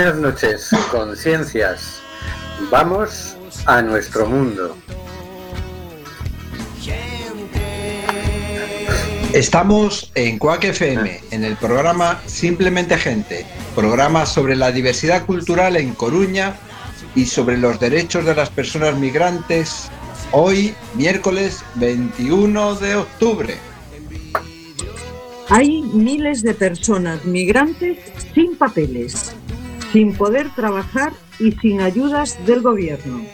[0.00, 2.00] Buenas noches, conciencias.
[2.70, 3.36] Vamos
[3.66, 4.74] a nuestro mundo.
[9.34, 15.92] Estamos en Cuac FM, en el programa Simplemente Gente, programa sobre la diversidad cultural en
[15.92, 16.56] Coruña
[17.14, 19.90] y sobre los derechos de las personas migrantes,
[20.32, 23.54] hoy miércoles 21 de octubre.
[25.50, 27.98] Hay miles de personas migrantes
[28.32, 29.34] sin papeles,
[29.92, 33.24] sin poder trabajar y sin ayudas del gobierno.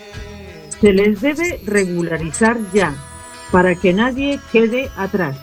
[0.80, 2.94] Se les debe regularizar ya,
[3.50, 5.36] para que nadie quede atrás.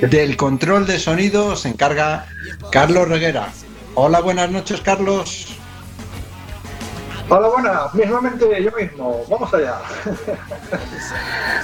[0.00, 2.26] Del control de sonido se encarga
[2.72, 3.52] Carlos Reguera.
[3.94, 5.57] Hola, buenas noches, Carlos.
[7.30, 9.22] Hola, buenas, mismamente yo mismo.
[9.28, 9.78] Vamos allá.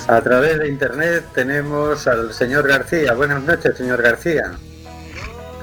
[0.09, 3.15] A través de internet tenemos al señor García.
[3.15, 4.53] Buenas noches, señor García.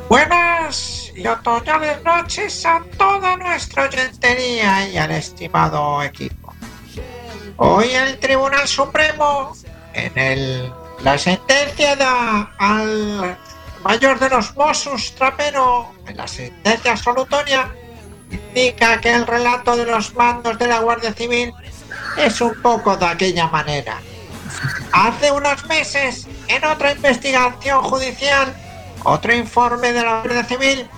[0.09, 6.51] Buenas y otoñales noches a toda nuestra oyentería y al estimado equipo.
[7.57, 9.53] Hoy el Tribunal Supremo,
[9.93, 13.37] en el, la sentencia da al
[13.83, 17.71] mayor de los Mossos Trapero, en la sentencia absolutoria,
[18.51, 21.53] indica que el relato de los mandos de la Guardia Civil
[22.17, 23.99] es un poco de aquella manera.
[24.91, 28.53] Hace unos meses, en otra investigación judicial,
[29.03, 30.89] otro informe de la Guardia Civil,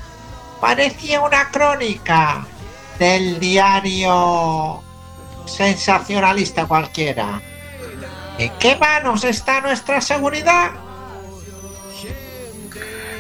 [0.60, 2.46] parecía una crónica
[2.98, 4.82] del diario
[5.46, 7.40] sensacionalista cualquiera.
[8.40, 10.72] ¿En qué manos está nuestra seguridad?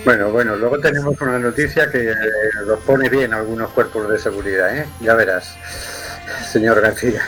[0.06, 2.16] Bueno, bueno, luego tenemos una noticia que eh,
[2.66, 4.86] los pone bien algunos cuerpos de seguridad, ¿eh?
[5.00, 5.56] Ya verás,
[6.52, 7.22] señor García.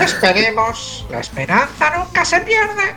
[0.00, 2.94] Esperemos, la esperanza nunca se pierde.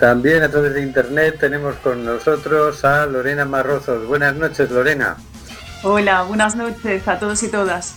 [0.00, 4.04] También a través de internet tenemos con nosotros a Lorena Marrozos.
[4.06, 5.16] Buenas noches, Lorena.
[5.84, 7.94] Hola, buenas noches a todos y todas.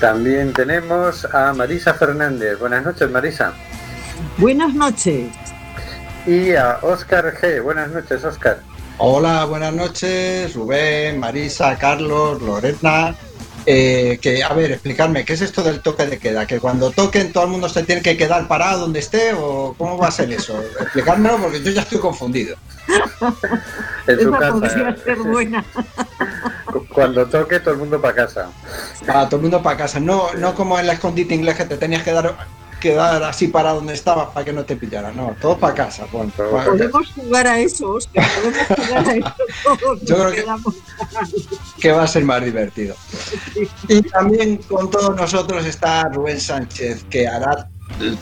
[0.00, 2.58] También tenemos a Marisa Fernández.
[2.58, 3.54] Buenas noches, Marisa.
[4.36, 5.28] Buenas noches.
[6.26, 7.62] Y a Óscar G.
[7.62, 8.60] Buenas noches, Óscar.
[8.98, 13.14] Hola, buenas noches, Rubén, Marisa, Carlos, Lorena.
[13.64, 16.46] Eh, que, a ver, explicarme, ¿qué es esto del toque de queda?
[16.46, 19.34] ¿Que cuando toquen todo el mundo se tiene que quedar parado donde esté?
[19.34, 20.60] ¿O cómo va a ser eso?
[20.80, 22.56] Explicármelo porque yo ya estoy confundido.
[24.06, 24.96] En su casa.
[25.04, 25.64] ser buena.
[26.92, 28.50] Cuando toque, todo el mundo para casa.
[29.08, 29.98] Ah, todo el mundo para casa.
[29.98, 32.36] No, no como en la escondite inglés que te tenías que dar
[32.80, 35.16] quedar así parado donde estabas para que no te pillaran.
[35.16, 36.06] No, todo para casa.
[36.12, 38.24] Bueno, Todo bueno, Podemos jugar a eso, Oscar.
[38.34, 39.34] Podemos jugar a eso.
[39.80, 40.44] todos Yo creo que-
[41.80, 42.94] que va a ser más divertido.
[43.88, 47.68] Y también con todos nosotros está Rubén Sánchez, que hará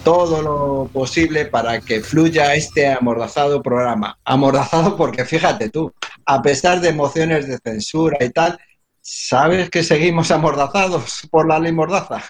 [0.04, 4.19] todo lo posible para que fluya este amordazado programa.
[4.25, 5.93] Amordazado porque fíjate tú,
[6.26, 8.59] a pesar de emociones de censura y tal,
[9.00, 12.22] ¿sabes que seguimos amordazados por la ley mordaza?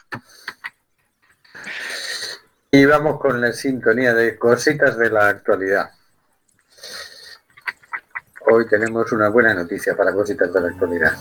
[2.76, 5.92] Y vamos con la sintonía de cositas de la actualidad.
[8.50, 11.12] Hoy tenemos una buena noticia para cositas de la actualidad.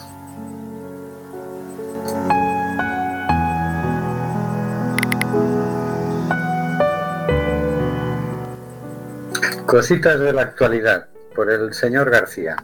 [9.68, 12.56] Cositas de la actualidad por el señor García.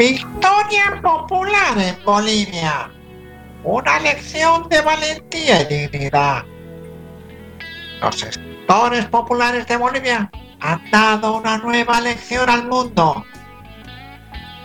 [0.00, 2.90] Victoria popular en Bolivia.
[3.62, 6.42] Una lección de valentía y dignidad.
[8.00, 10.30] Los sectores populares de Bolivia
[10.60, 13.26] han dado una nueva lección al mundo.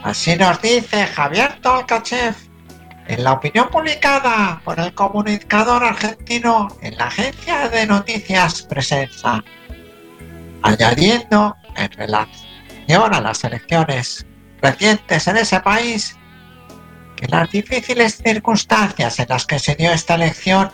[0.03, 2.35] Así nos dice Javier Tolkachev
[3.07, 9.43] en la opinión publicada por el comunicador argentino en la agencia de noticias Presenza,
[10.61, 14.25] añadiendo en relación a las elecciones
[14.65, 16.17] recientes en ese país
[17.15, 20.71] que las difíciles circunstancias en las que se dio esta elección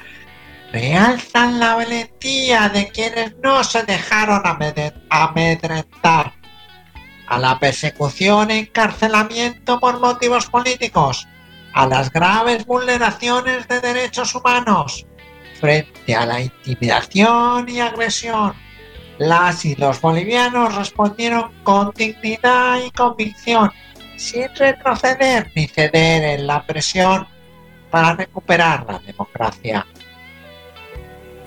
[0.72, 6.34] realzan la valentía de quienes no se dejaron amedre- amedrentar
[7.28, 11.28] a la persecución e encarcelamiento por motivos políticos,
[11.74, 15.06] a las graves vulneraciones de derechos humanos,
[15.60, 18.54] frente a la intimidación y agresión.
[19.22, 23.72] Las y los bolivianos respondieron con dignidad y convicción,
[24.18, 27.28] sin retroceder ni ceder en la presión
[27.92, 29.86] para recuperar la democracia.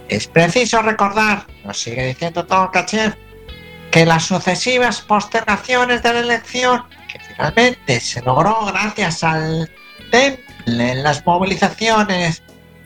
[0.09, 3.17] Es preciso recordar, nos sigue diciendo Tolkachev,
[3.91, 9.69] que las sucesivas postergaciones de la elección, que finalmente se logró gracias al
[10.13, 12.44] temple en las movilizaciones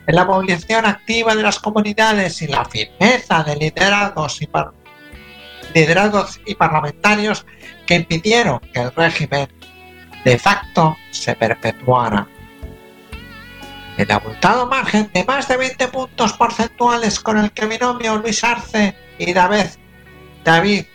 [0.08, 4.48] en la movilización activa de las comunidades y la firmeza de liderazgos y,
[5.74, 7.44] liderazgos y parlamentarios
[7.86, 9.48] que impidieron que el régimen
[10.24, 12.26] de facto se perpetuara.
[13.98, 18.96] El abultado margen de más de 20 puntos porcentuales con el que binomio Luis Arce
[19.18, 19.66] y David,
[20.42, 20.86] David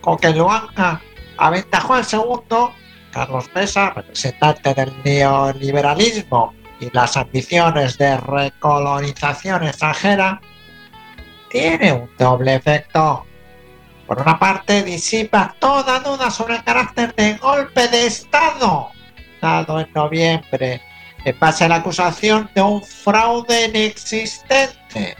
[0.00, 1.02] Coqueluanca
[1.36, 2.74] aventajó al segundo,
[3.12, 10.40] Carlos Mesa, representante del neoliberalismo y las ambiciones de recolonización extranjera,
[11.50, 13.26] tiene un doble efecto.
[14.06, 18.90] Por una parte, disipa toda duda sobre el carácter de golpe de Estado
[19.44, 20.80] dado en noviembre
[21.24, 25.16] en base a la acusación de un fraude inexistente.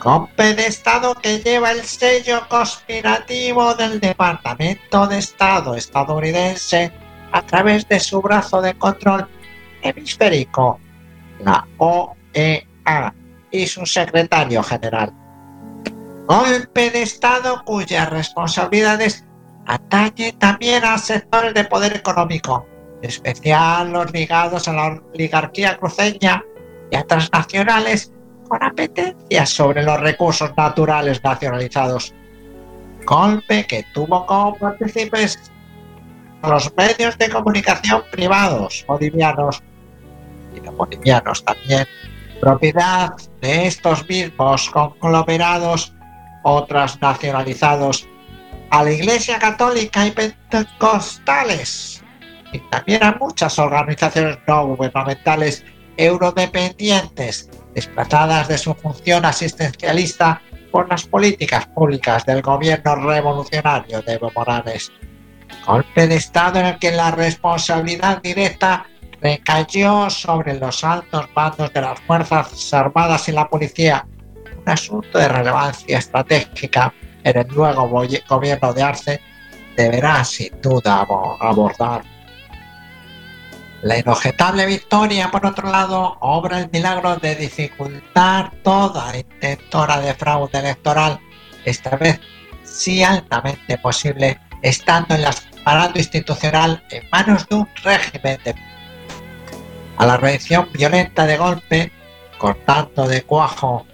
[0.00, 6.92] Golpe de Estado que lleva el sello conspirativo del Departamento de Estado estadounidense
[7.32, 9.28] a través de su brazo de control
[9.82, 10.80] hemisférico,
[11.40, 13.14] la OEA,
[13.50, 15.12] y su secretario general.
[16.26, 19.24] Golpe de Estado cuyas responsabilidades
[19.66, 22.66] atañen también a sectores de poder económico,
[23.02, 26.44] en especial los ligados a la oligarquía cruceña
[26.90, 28.12] y a transnacionales
[28.48, 32.14] con apetencias sobre los recursos naturales nacionalizados.
[33.06, 35.38] Golpe que tuvo como partícipes
[36.42, 39.62] los medios de comunicación privados bolivianos
[40.54, 41.86] y no bolivianos también,
[42.40, 43.10] propiedad
[43.40, 45.94] de estos mismos conglomerados
[46.44, 48.08] o transnacionalizados
[48.70, 52.02] a la Iglesia Católica y Pentecostales
[52.52, 55.64] y también a muchas organizaciones no gubernamentales
[55.96, 60.40] eurodependientes desplazadas de su función asistencialista
[60.70, 64.92] por las políticas públicas del gobierno revolucionario de Evo Morales.
[65.66, 68.86] Golpe de Estado en el que la responsabilidad directa
[69.20, 74.06] recayó sobre los altos mandos de las Fuerzas Armadas y la Policía,
[74.60, 76.92] un asunto de relevancia estratégica
[77.24, 79.20] en el nuevo gobierno de Arce
[79.76, 81.06] deberá sin duda
[81.40, 82.02] abordar.
[83.82, 90.58] La inobjetable victoria, por otro lado, obra el milagro de dificultar toda intentora de fraude
[90.58, 91.20] electoral,
[91.64, 92.18] esta vez
[92.64, 98.54] sí altamente posible, estando en el aparato institucional en manos de un régimen de
[99.98, 101.92] a la reacción violenta de golpe,
[102.38, 103.86] cortando de cuajo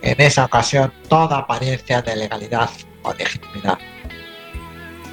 [0.00, 2.70] en esa ocasión toda apariencia de legalidad
[3.02, 3.78] o legitimidad.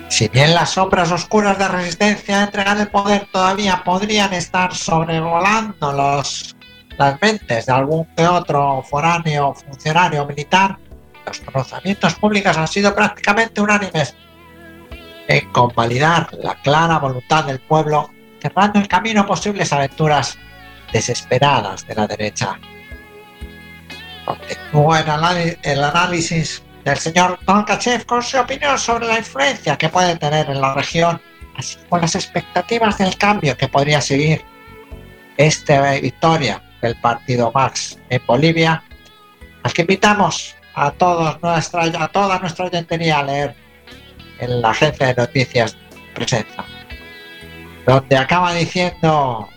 [0.09, 5.91] Si bien las sombras oscuras de resistencia a entregar el poder todavía podrían estar sobrevolando
[5.91, 6.55] los,
[6.97, 10.77] las mentes de algún que otro foráneo funcionario militar,
[11.25, 14.15] los pronunciamientos públicos han sido prácticamente unánimes
[15.27, 18.09] en convalidar la clara voluntad del pueblo,
[18.41, 20.37] cerrando el camino a posibles aventuras
[20.91, 22.59] desesperadas de la derecha.
[24.25, 24.99] Continúa
[25.63, 30.61] el análisis del señor Tonkachev con su opinión sobre la influencia que puede tener en
[30.61, 31.21] la región,
[31.57, 34.43] así como las expectativas del cambio que podría seguir
[35.37, 38.83] esta victoria del partido Max en Bolivia,
[39.63, 43.55] al que invitamos a, todos nuestra, a toda nuestra oyentería a leer
[44.39, 45.77] en la agencia de noticias
[46.13, 46.65] Presencia,
[47.87, 49.47] donde acaba diciendo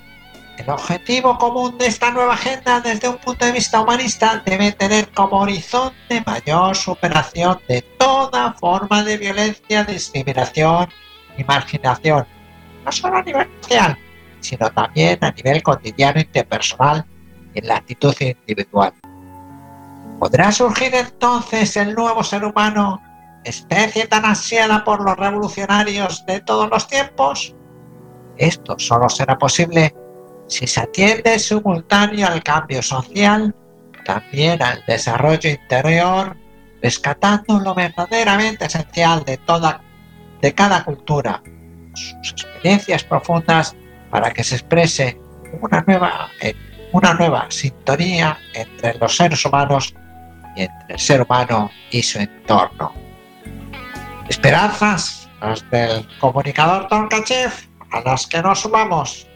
[0.56, 5.08] el objetivo común de esta nueva agenda desde un punto de vista humanista debe tener
[5.08, 10.88] como horizonte mayor superación de toda forma de violencia, discriminación
[11.36, 12.24] y marginación,
[12.84, 13.98] no solo a nivel social,
[14.38, 17.04] sino también a nivel cotidiano, interpersonal
[17.52, 18.92] y en la actitud individual.
[20.20, 23.02] ¿Podrá surgir entonces el nuevo ser humano,
[23.42, 27.56] especie tan ansiada por los revolucionarios de todos los tiempos?
[28.40, 29.94] Esto solo será posible
[30.48, 33.54] si se atiende simultáneo al cambio social,
[34.06, 36.34] también al desarrollo interior,
[36.82, 39.38] rescatando lo verdaderamente esencial de,
[40.54, 41.42] cada cultura,
[41.92, 43.76] sus experiencias profundas
[44.10, 45.20] para que se exprese
[45.60, 46.30] una nueva,
[46.92, 49.94] una nueva sintonía entre los seres humanos
[50.56, 52.94] y entre el ser humano y su entorno.
[54.30, 59.26] Esperanzas, las del comunicador Tonkachev, a las que nos sumamos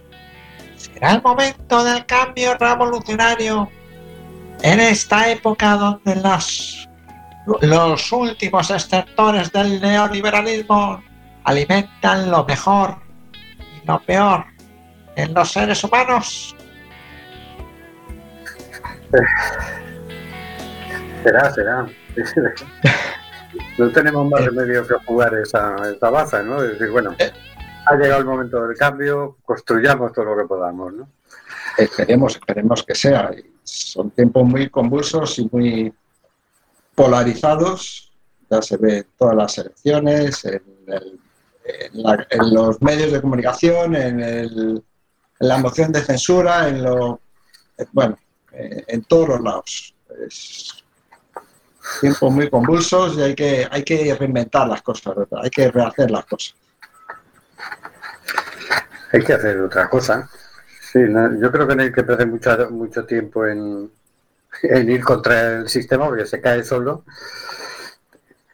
[0.77, 3.71] será el momento del cambio revolucionario
[4.63, 6.89] en esta época donde los,
[7.63, 11.03] los últimos exceptores del neoliberalismo
[11.45, 12.97] alimentan lo mejor
[13.83, 14.45] y lo peor
[15.17, 16.57] en los seres humanos.
[21.23, 21.87] Será, será.
[23.79, 26.63] No tenemos más remedio que jugar esa, esa baza, ¿no?
[26.63, 27.31] Es decir, bueno, eh,
[27.87, 31.09] ha llegado el momento del cambio, construyamos todo lo que podamos, ¿no?
[31.77, 33.31] Esperemos, esperemos que sea.
[33.63, 35.93] son tiempos muy convulsos y muy
[36.95, 38.13] polarizados.
[38.51, 40.63] Ya se ve en todas las elecciones, en,
[42.53, 44.85] los medios de comunicación, en,
[45.41, 47.21] la moción de censura, en lo,
[47.93, 48.17] bueno,
[48.53, 49.95] eh, en todos los lados.
[52.01, 56.25] Tiempos muy convulsos y hay que, hay que reinventar las cosas, hay que rehacer las
[56.25, 56.55] cosas.
[59.13, 60.29] Hay que hacer otra cosa.
[60.93, 61.01] Sí,
[61.41, 63.91] yo creo que no hay que perder mucho, mucho tiempo en,
[64.63, 67.05] ir contra el sistema porque se cae solo.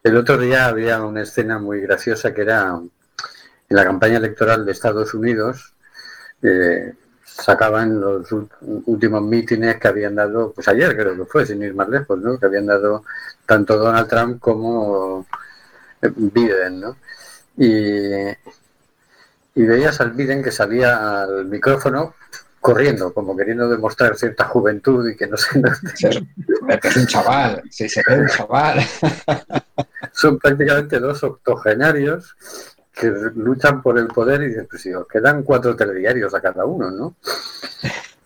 [0.02, 4.73] El otro día había una escena muy graciosa que era en la campaña electoral de
[4.73, 5.75] Estados Unidos.
[6.43, 8.29] Eh, sacaban los
[8.87, 12.47] últimos mítines que habían dado, pues ayer creo que fue, sin ir más lejos, que
[12.47, 13.05] habían dado
[13.47, 15.26] tanto Donald Trump como
[16.02, 16.81] Biden.
[16.81, 16.97] ¿no?
[17.57, 18.26] Y,
[19.61, 22.14] y veías al Biden que salía al micrófono
[22.61, 25.61] corriendo, como queriendo demostrar cierta juventud y que no sé.
[26.83, 28.81] Es un chaval, sí, se ve un chaval.
[30.12, 32.37] Son prácticamente dos octogenarios
[32.93, 36.64] que luchan por el poder y dicen, pues si os quedan cuatro telediarios a cada
[36.64, 37.17] uno, ¿no?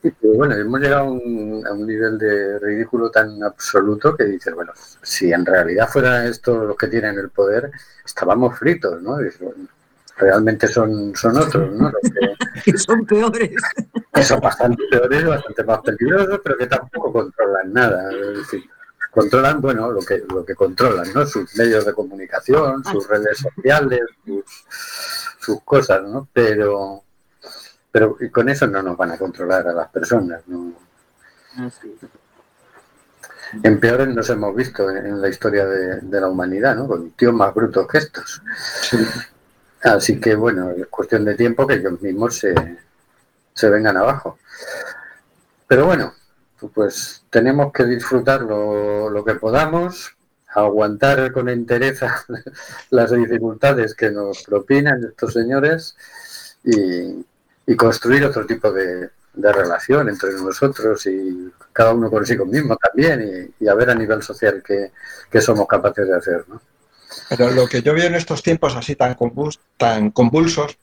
[0.03, 4.55] Y bueno, hemos llegado a un, a un, nivel de ridículo tan absoluto que dices,
[4.55, 4.73] bueno,
[5.03, 7.71] si en realidad fuera esto los que tienen el poder,
[8.05, 9.17] estábamos fritos, ¿no?
[9.17, 9.67] dices, bueno,
[10.17, 11.93] realmente son, son otros, ¿no?
[12.65, 12.77] que...
[12.79, 13.51] son peores.
[14.13, 18.11] Que son bastante peores, bastante más peligrosos, pero que tampoco controlan nada.
[18.13, 18.65] Es decir,
[19.11, 21.27] controlan, bueno, lo que, lo que controlan, ¿no?
[21.27, 24.03] Sus medios de comunicación, sus redes sociales,
[25.39, 26.29] sus, cosas, ¿no?
[26.33, 27.03] Pero,
[27.91, 30.73] pero con eso no nos van a controlar a las personas, ¿no?
[33.63, 36.89] En peores nos hemos visto en la historia de, de la humanidad, ¿no?
[36.89, 38.43] Con tíos más brutos que estos.
[39.85, 42.55] Así que bueno, es cuestión de tiempo que ellos mismos se,
[43.53, 44.39] se vengan abajo.
[45.69, 46.15] Pero bueno,
[46.73, 50.17] pues tenemos que disfrutar lo, que podamos,
[50.49, 52.25] aguantar con entereza
[52.91, 55.97] las dificultades que nos propinan estos señores
[56.65, 57.25] y,
[57.77, 63.75] construir otro tipo de, relación entre nosotros y cada uno consigo mismo también y, a
[63.75, 66.45] ver a nivel social qué somos capaces de hacer.
[66.49, 66.61] ¿no?
[67.29, 69.17] Pero lo que yo veo en estos tiempos así tan,
[69.77, 70.77] tan convulsos,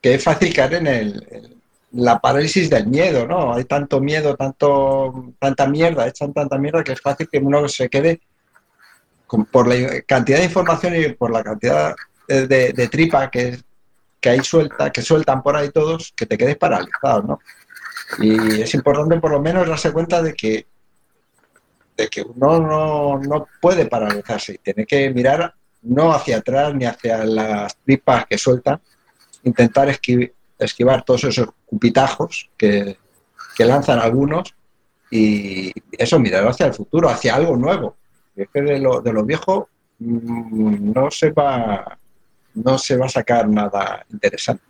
[0.00, 1.58] que es fácil caer en el,
[1.92, 3.54] la parálisis del miedo, ¿no?
[3.54, 7.88] Hay tanto miedo, tanto, tanta mierda, echan tanta mierda que es fácil que uno se
[7.88, 8.20] quede
[9.50, 11.94] por la cantidad de información y por la cantidad
[12.26, 13.58] de, tripa que,
[14.20, 17.40] que hay suelta, que sueltan por ahí todos, que te quedes paralizado, ¿no?
[18.18, 20.66] Y es importante por lo menos darse cuenta de que
[21.98, 26.84] de que uno no, no puede paralizarse y tiene que mirar no hacia atrás ni
[26.84, 28.80] hacia las tripas que sueltan,
[29.44, 29.88] intentar
[30.58, 32.96] esquivar todos esos cupitajos que,
[33.58, 34.54] lanzan algunos
[35.10, 37.96] y eso, mirar hacia el futuro, hacia algo nuevo.
[38.36, 39.68] Es que de lo, de lo viejo
[39.98, 41.98] mm, no se va
[42.54, 44.62] no se va a sacar nada interesante.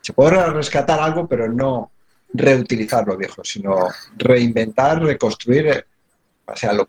[0.00, 1.90] Se podrá rescatar algo, pero no
[2.32, 5.84] reutilizar lo viejo, sino reinventar, reconstruir, eh,
[6.46, 6.88] o sea, lo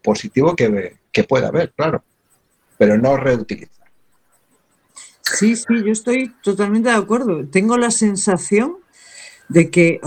[0.00, 2.04] positivo que, que pueda haber, claro
[2.78, 3.88] pero no reutilizar.
[5.22, 7.46] Sí, sí, yo estoy totalmente de acuerdo.
[7.46, 8.76] Tengo la sensación
[9.48, 10.00] de que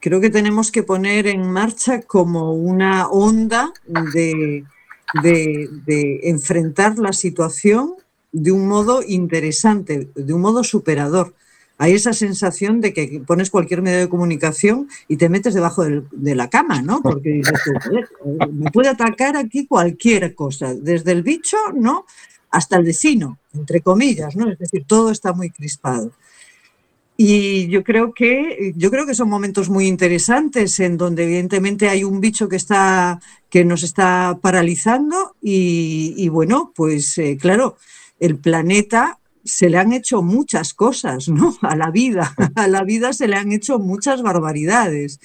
[0.00, 3.72] creo que tenemos que poner en marcha como una onda
[4.12, 4.64] de,
[5.22, 7.94] de, enfrentar la situación
[8.32, 11.34] de un modo interesante, de un modo superador
[11.78, 16.34] hay esa sensación de que pones cualquier medio de comunicación y te metes debajo de
[16.34, 17.02] la cama, ¿no?
[17.02, 17.42] Porque
[18.52, 22.06] me puede atacar aquí cualquier cosa, desde el bicho, ¿no?
[22.50, 24.48] Hasta el vecino, entre comillas, ¿no?
[24.48, 26.12] Es decir, todo está muy crispado.
[27.16, 32.02] Y yo creo que yo creo que son momentos muy interesantes en donde evidentemente hay
[32.02, 37.76] un bicho que está que nos está paralizando y, bueno, pues eh, claro,
[38.18, 41.56] el planeta se le han hecho muchas cosas, ¿no?
[41.62, 45.20] A la vida, a la vida se le han hecho muchas barbaridades.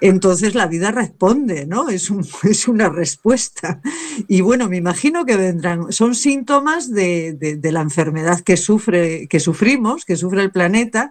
[0.00, 1.88] Entonces la vida responde, ¿no?
[1.88, 2.10] Es,
[2.42, 3.80] es una respuesta.
[4.28, 10.04] Y bueno, me imagino que vendrán, son síntomas de, la enfermedad que, sufre, que sufrimos,
[10.04, 11.10] que sufre el planeta,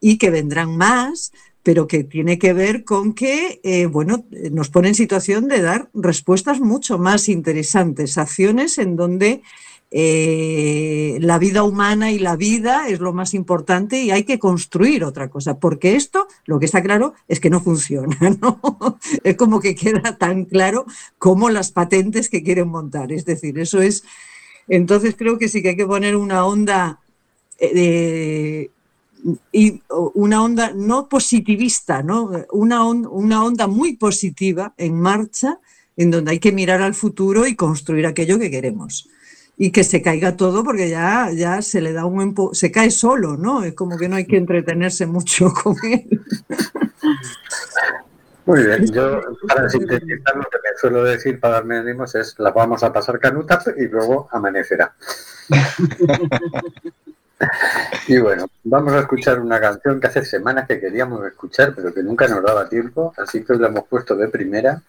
[0.00, 4.88] y que vendrán más, pero que tiene que ver con que, eh, bueno, nos pone
[4.88, 9.42] en situación de dar respuestas mucho más interesantes, acciones en donde
[9.96, 15.04] eh, la vida humana y la vida es lo más importante y hay que construir
[15.04, 18.58] otra cosa, porque esto, lo que está claro, es que no funciona, ¿no?
[19.22, 20.84] Es como que queda tan claro
[21.16, 24.02] como las patentes que quieren montar, es decir, eso es...
[24.66, 26.98] Entonces creo que sí que hay que poner una onda
[27.60, 28.70] eh,
[29.52, 29.80] y
[30.14, 32.32] una onda no positivista, ¿no?
[32.50, 35.60] Una, una onda muy positiva en marcha
[35.96, 39.08] en donde hay que mirar al futuro y construir aquello que queremos.
[39.56, 43.36] Y que se caiga todo porque ya, ya se le da un se cae solo,
[43.36, 43.62] ¿no?
[43.62, 46.20] Es como que no hay que entretenerse mucho con él.
[48.46, 52.52] Muy bien, yo para sintetizar lo que me suelo decir para darme ánimos es las
[52.52, 54.94] vamos a pasar canutas y luego amanecerá.
[58.08, 62.02] y bueno, vamos a escuchar una canción que hace semanas que queríamos escuchar, pero que
[62.02, 64.82] nunca nos daba tiempo, así que hoy la hemos puesto de primera,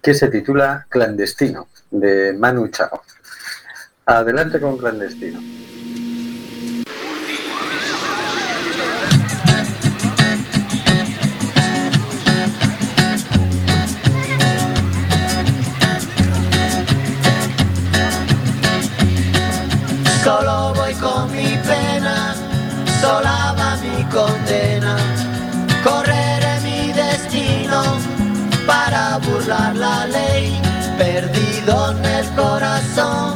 [0.00, 3.02] que se titula Clandestino, de Manu Chao.
[4.08, 5.40] Adelante con Clandestino.
[20.22, 22.36] Solo voy con mi pena,
[23.00, 24.96] sola va mi condena.
[25.82, 27.82] Correré mi destino
[28.68, 30.60] para burlar la ley,
[30.96, 33.35] perdido en el corazón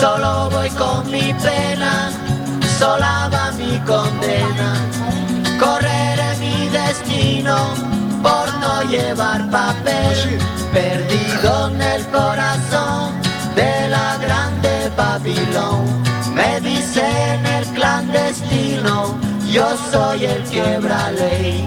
[0.00, 2.10] Solo voy con mi pena,
[2.78, 4.70] sola va mi condena.
[5.58, 7.56] Correré mi destino
[8.22, 10.38] por no llevar papel,
[10.72, 13.12] perdido en el corazón
[13.54, 15.84] de la grande Babilón.
[16.34, 19.14] Me dicen el clandestino,
[19.50, 21.66] yo soy el quiebra ley.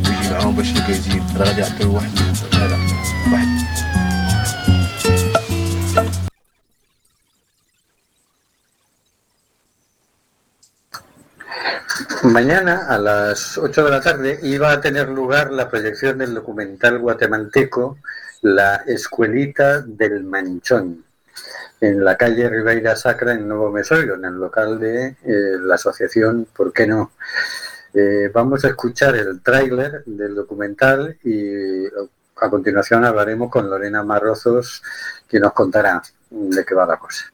[0.30, 1.94] ديال الكرفان ولا شي ناس يمشيو لموريتانيا ويجي معاهم باش يلقى يزيد راه غادي يعطيو
[1.94, 2.10] واحد
[2.54, 2.78] هذا
[3.32, 3.66] واحد
[12.22, 16.98] Mañana a las 8 de la tarde iba a tener lugar la proyección del documental
[16.98, 17.98] guatemalteco
[18.42, 21.04] La Escuelita del Manchón
[21.80, 26.46] en la calle Ribeira Sacra en Nuevo Mesoiro, en el local de eh, la asociación
[26.56, 27.12] ¿Por qué no?
[27.93, 31.85] Eh, vamos a escuchar el tráiler del documental y
[32.37, 34.81] a continuación hablaremos con Lorena Marrozos,
[35.27, 37.25] que nos contará de qué va la cosa.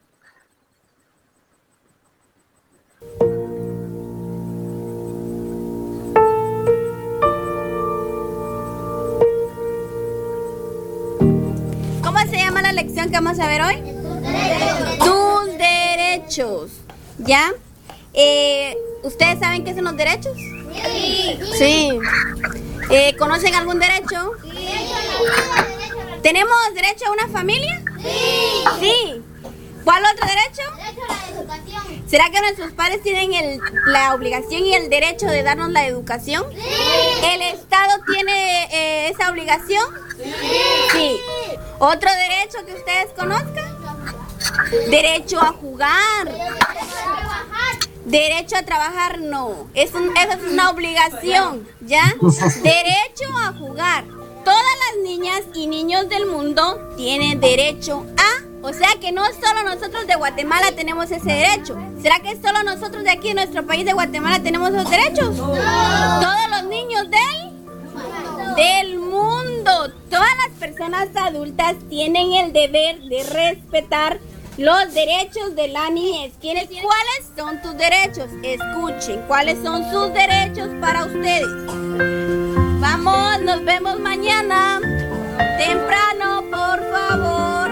[12.03, 13.75] ¿Cómo se llama la lección que vamos a ver hoy?
[14.97, 16.71] Tus derechos.
[17.19, 17.53] ¿Ya?
[18.13, 20.33] Eh, ¿Ustedes saben qué son los derechos?
[20.38, 21.39] Sí.
[21.57, 21.99] Sí.
[22.89, 24.31] Eh, ¿Conocen algún derecho?
[24.43, 24.67] Sí.
[26.21, 27.81] ¿Tenemos derecho a una familia?
[28.01, 28.63] Sí.
[28.79, 29.23] Sí.
[29.83, 30.62] ¿Cuál otro derecho?
[30.77, 32.03] Derecho a la educación.
[32.10, 36.43] ¿Será que nuestros padres tienen el- la obligación y el derecho de darnos la educación?
[37.23, 39.83] ¿El Estado tiene eh, esa obligación?
[40.91, 41.19] Sí.
[41.79, 43.77] ¿Otro derecho que ustedes conozcan?
[44.89, 46.25] Derecho a jugar.
[46.25, 47.47] Derecho a trabajar
[49.19, 49.67] no.
[49.73, 52.13] Es un- es una obligación, ¿ya?
[52.63, 54.05] Derecho a jugar.
[54.45, 58.43] Todas las niñas y niños del mundo tienen derecho a...
[58.65, 61.77] O sea que no solo nosotros de Guatemala tenemos ese derecho.
[62.01, 65.35] ¿Será que solo nosotros de aquí, en nuestro país de Guatemala, tenemos esos derechos?
[65.37, 67.47] Todos los niños del
[68.55, 69.91] del mundo.
[70.09, 74.19] Todas las personas adultas tienen el deber de respetar
[74.57, 76.33] los derechos de la niñez.
[76.41, 78.27] ¿Quiénes, ¿Cuáles son tus derechos?
[78.41, 81.47] Escuchen, ¿cuáles son sus derechos para ustedes?
[82.79, 84.79] Vamos, nos vemos mañana.
[85.59, 87.69] Temprano, por favor.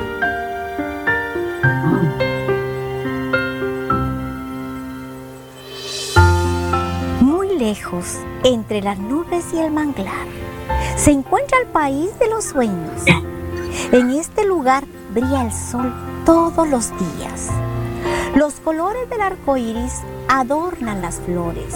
[7.21, 10.27] Muy lejos, entre las nubes y el manglar,
[10.95, 13.03] se encuentra el país de los sueños.
[13.91, 17.49] En este lugar brilla el sol todos los días.
[18.35, 21.75] Los colores del arco iris adornan las flores.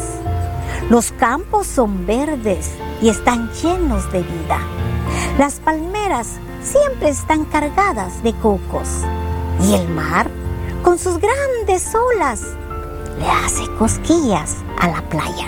[0.89, 4.59] Los campos son verdes y están llenos de vida.
[5.37, 8.89] Las palmeras siempre están cargadas de cocos.
[9.61, 10.29] Y el mar,
[10.83, 12.41] con sus grandes olas,
[13.19, 15.47] le hace cosquillas a la playa.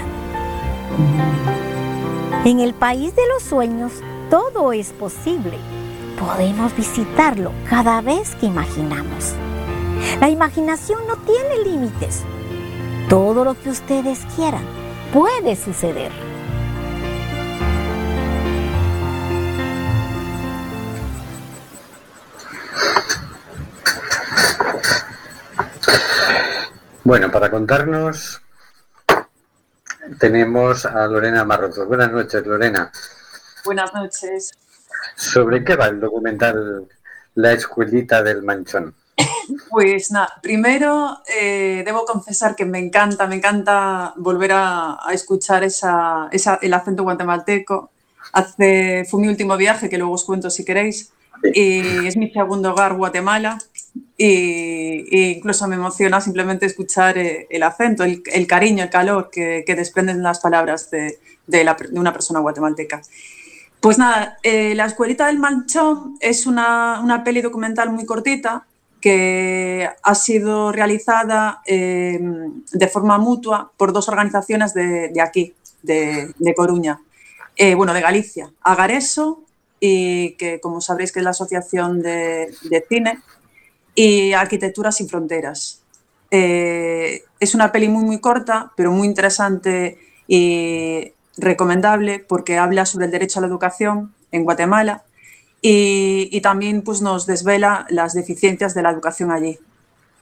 [2.46, 3.92] En el país de los sueños
[4.30, 5.58] todo es posible.
[6.22, 9.34] Podemos visitarlo cada vez que imaginamos.
[10.20, 12.22] La imaginación no tiene límites.
[13.10, 14.64] Todo lo que ustedes quieran
[15.12, 16.12] puede suceder.
[27.04, 28.44] Bueno, para contarnos
[30.20, 31.88] tenemos a Lorena Marrotos.
[31.88, 32.92] Buenas noches, Lorena.
[33.66, 34.52] Buenas noches.
[35.22, 36.88] ¿Sobre qué va el documental
[37.36, 38.96] La Escuelita del Manchón?
[39.70, 45.64] Pues nada, primero eh, debo confesar que me encanta, me encanta volver a, a escuchar
[45.64, 47.92] esa, esa- el acento guatemalteco.
[48.34, 51.12] Hace, fue mi último viaje, que luego os cuento si queréis,
[51.44, 53.60] y es mi segundo hogar Guatemala.
[54.18, 59.30] Y, y incluso me emociona simplemente escuchar eh, el acento, el, el cariño, el calor
[59.32, 63.02] que, que desprenden las palabras de, de la- de una persona guatemalteca.
[63.82, 68.68] Pues nada, eh, La Escuelita del Manchón es una, una peli documental muy cortita
[69.02, 72.20] que ha sido realizada eh,
[72.72, 77.02] de forma mutua por dos organizaciones de, aquí, de, de Coruña,
[77.58, 79.44] Eh, bueno, de Galicia, Agareso,
[79.80, 83.20] y que como sabréis que es la Asociación de, de Cine,
[83.94, 85.82] y Arquitectura sin Fronteras.
[86.32, 91.12] Eh, es una peli muy, muy corta, pero muy interesante y
[91.42, 95.04] recomendable porque habla sobre el derecho a la educación en Guatemala
[95.62, 99.60] y, también pues, nos desvela las deficiencias de la educación allí.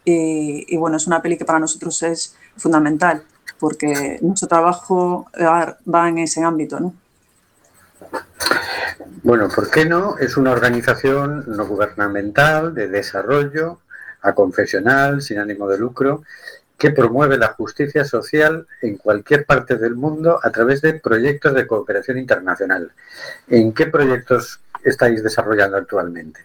[0.04, 3.24] Y, y, bueno, es una peli que para nosotros es fundamental
[3.60, 6.80] porque nuestro trabajo eh, va en ese ámbito.
[6.80, 6.94] ¿no?
[9.24, 10.18] Bueno, ¿por qué no?
[10.18, 13.80] Es una organización no gubernamental de desarrollo,
[14.22, 16.24] aconfesional, sin ánimo de lucro,
[16.80, 21.68] que promueve la justicia social en cualquier parte del mundo a través de proyectos de
[21.68, 22.92] cooperación internacional.
[23.50, 26.40] ¿En qué proyectos estáis desarrollando actualmente?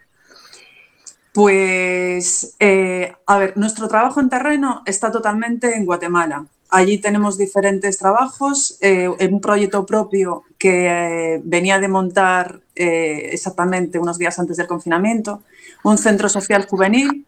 [1.32, 6.46] Pues, eh, a ver, nuestro trabajo en terreno está totalmente en Guatemala.
[6.68, 14.18] Allí tenemos diferentes trabajos, eh, un proyecto propio que eh, venía de montar exactamente unos
[14.18, 15.44] días antes del confinamiento,
[15.84, 17.24] un centro social juvenil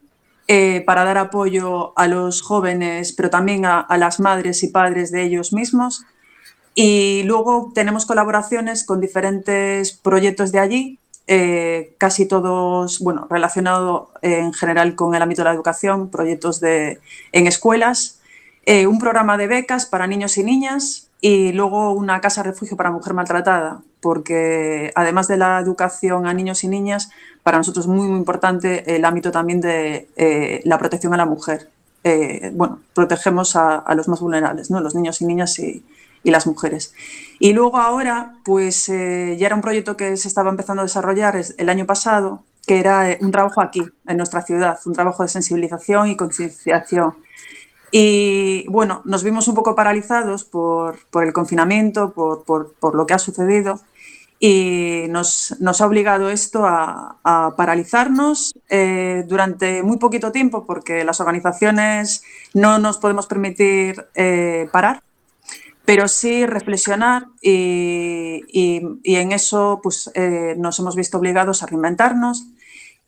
[0.48, 5.24] eh, para dar apoyo a los jóvenes, pero también a, las madres y padres de
[5.24, 6.04] ellos mismos.
[6.74, 14.38] Y luego tenemos colaboraciones con diferentes proyectos de allí, eh, casi todos, bueno, relacionados eh,
[14.38, 17.00] en general con el ámbito de la educación, proyectos de,
[17.32, 18.20] en escuelas,
[18.88, 23.14] un programa de becas para niños y niñas y luego una casa refugio para mujer
[23.14, 27.10] maltratada, porque además de la educación a niños y niñas,
[27.42, 31.68] para nosotros es muy, importante el ámbito también de eh, la protección a la mujer.
[32.04, 34.78] Eh, bueno, protegemos a, los más vulnerables, ¿no?
[34.80, 35.84] los niños y niñas y,
[36.22, 36.94] las mujeres.
[37.40, 41.40] Y luego ahora, pues eh, ya era un proyecto que se estaba empezando a desarrollar
[41.58, 46.10] el año pasado, que era un trabajo aquí, en nuestra ciudad, un trabajo de sensibilización
[46.10, 47.14] y concienciación.
[47.90, 53.14] Y bueno, nos vimos un poco paralizados por, por el confinamiento, por, por, lo que
[53.14, 53.80] ha sucedido
[54.38, 61.04] y nos, nos ha obligado esto a, a paralizarnos eh, durante muy poquito tiempo porque
[61.04, 62.22] las organizaciones
[62.52, 65.02] no nos podemos permitir eh, parar,
[65.86, 71.66] pero sí reflexionar y, y, y en eso pues, eh, nos hemos visto obligados a
[71.66, 72.46] reinventarnos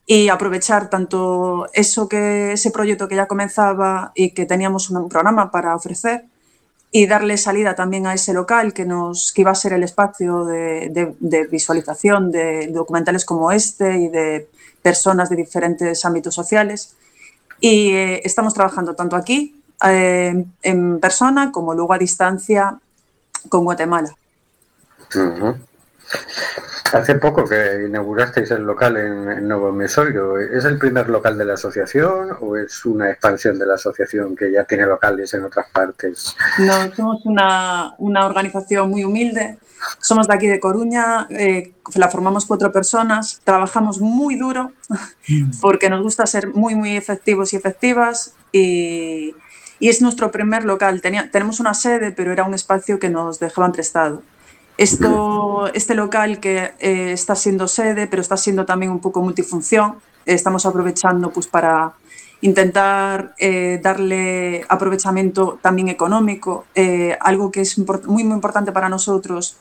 [0.07, 5.51] y aprovechar tanto eso que ese proyecto que ya comenzaba y que teníamos un programa
[5.51, 6.25] para ofrecer
[6.91, 10.45] y darle salida también a ese local que nos que iba a ser el espacio
[10.45, 14.49] de, de, de visualización de documentales como este y de
[14.81, 16.95] personas de diferentes ámbitos sociales
[17.59, 22.79] y eh, estamos trabajando tanto aquí eh, en persona como luego a distancia
[23.49, 24.15] con Guatemala.
[25.15, 25.57] Uh -huh.
[26.93, 30.37] Hace poco que inaugurasteis el local en, en Nuevo Mesorio.
[30.39, 34.51] ¿Es el primer local de la asociación o es una expansión de la asociación que
[34.51, 36.35] ya tiene locales en otras partes?
[36.57, 39.57] No, somos una, una organización muy humilde.
[39.99, 44.73] Somos de aquí de Coruña, eh, la formamos cuatro personas, trabajamos muy duro
[45.61, 49.35] porque nos gusta ser muy, muy efectivos y efectivas y,
[49.79, 51.01] y es nuestro primer local.
[51.01, 54.21] Tenía, tenemos una sede, pero era un espacio que nos dejaban prestado.
[54.79, 59.97] Esto, este local que eh, está siendo sede, pero está siendo también un poco multifunción,
[60.25, 61.93] estamos aprovechando pues, para
[62.39, 66.65] intentar eh, darle aprovechamiento también económico.
[66.75, 69.57] Eh, algo que es muy, muy importante para nosotros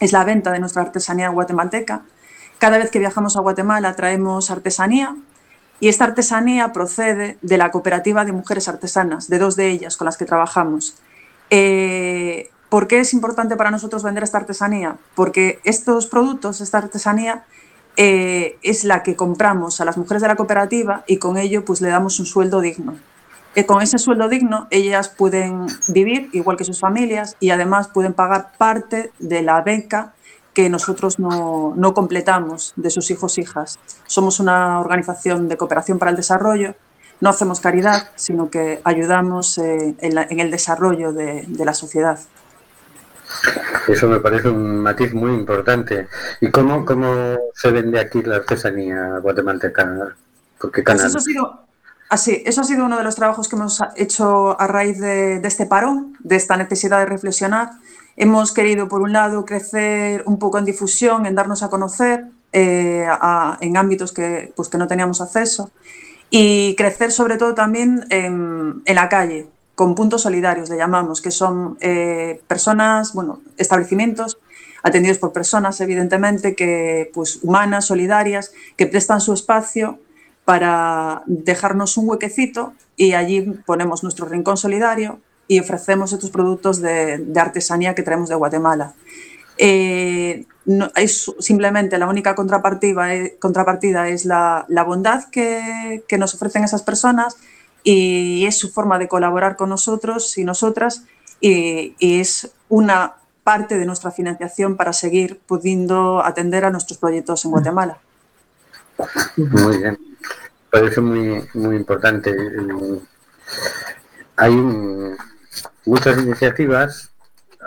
[0.00, 2.02] es la venta de nuestra artesanía guatemalteca.
[2.58, 5.16] Cada vez que viajamos a Guatemala traemos artesanía
[5.80, 10.04] y esta artesanía procede de la cooperativa de mujeres artesanas, de dos de ellas con
[10.04, 10.94] las que trabajamos.
[11.48, 14.96] Eh, ¿Por qué es importante para nosotros vender esta artesanía?
[15.14, 17.44] Porque estos productos, esta artesanía,
[17.98, 21.82] eh, es la que compramos a las mujeres de la cooperativa y con ello pues
[21.82, 22.94] le damos un sueldo digno.
[23.54, 28.14] Eh, con ese sueldo digno ellas pueden vivir igual que sus familias y además pueden
[28.14, 30.14] pagar parte de la beca
[30.54, 33.78] que nosotros no, no completamos de sus hijos e hijas.
[34.06, 36.74] Somos una organización de cooperación para el desarrollo,
[37.20, 41.74] no hacemos caridad, sino que ayudamos eh, en, la- en el desarrollo de- de la
[41.74, 42.18] sociedad.
[43.88, 46.08] Eso me parece un matiz muy importante.
[46.40, 50.14] ¿Y cómo, cómo se vende aquí la artesanía guatemalteca?
[50.58, 51.60] Porque Pues eso ha sido,
[52.08, 55.48] así, eso ha sido uno de los trabajos que hemos hecho a raíz de, de
[55.48, 57.70] este parón, de esta necesidad de reflexionar.
[58.16, 63.06] Hemos querido, por un lado, crecer un poco en difusión, en darnos a conocer eh,
[63.08, 65.70] a- en ámbitos que, pues, que no teníamos acceso
[66.30, 71.30] y crecer sobre todo también en, en la calle, con puntos solidarios, le llamamos, que
[71.30, 74.38] son eh, personas, bueno, establecimientos
[74.82, 79.98] atendidos por personas, evidentemente, que, pues, humanas, solidarias, que prestan su espacio
[80.44, 87.24] para dejarnos un huequecito y allí ponemos nuestro rincón solidario y ofrecemos estos productos de,
[87.36, 88.94] artesanía que traemos de Guatemala.
[89.56, 90.46] Eh,
[90.96, 96.64] es simplemente la única contrapartida, eh, contrapartida es la, la bondad que, que nos ofrecen
[96.64, 97.36] esas personas
[97.84, 101.04] y es su forma de colaborar con nosotros y nosotras
[101.40, 107.50] y, es una parte de nuestra financiación para seguir pudiendo atender a nuestros proyectos en
[107.50, 107.98] Guatemala.
[109.36, 109.98] Muy bien.
[110.70, 112.34] Parece muy, muy importante.
[114.36, 114.52] Hay
[115.84, 117.10] muchas iniciativas,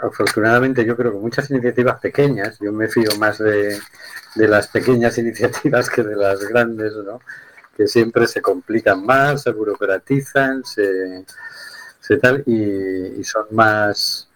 [0.01, 3.78] afortunadamente yo creo que muchas iniciativas pequeñas, yo me fío más de,
[4.36, 7.19] de las pequeñas iniciativas que de las grandes, ¿no?
[7.76, 11.26] Que siempre se complican más, se burocratizan, se,
[12.00, 14.30] se tal, y, son más,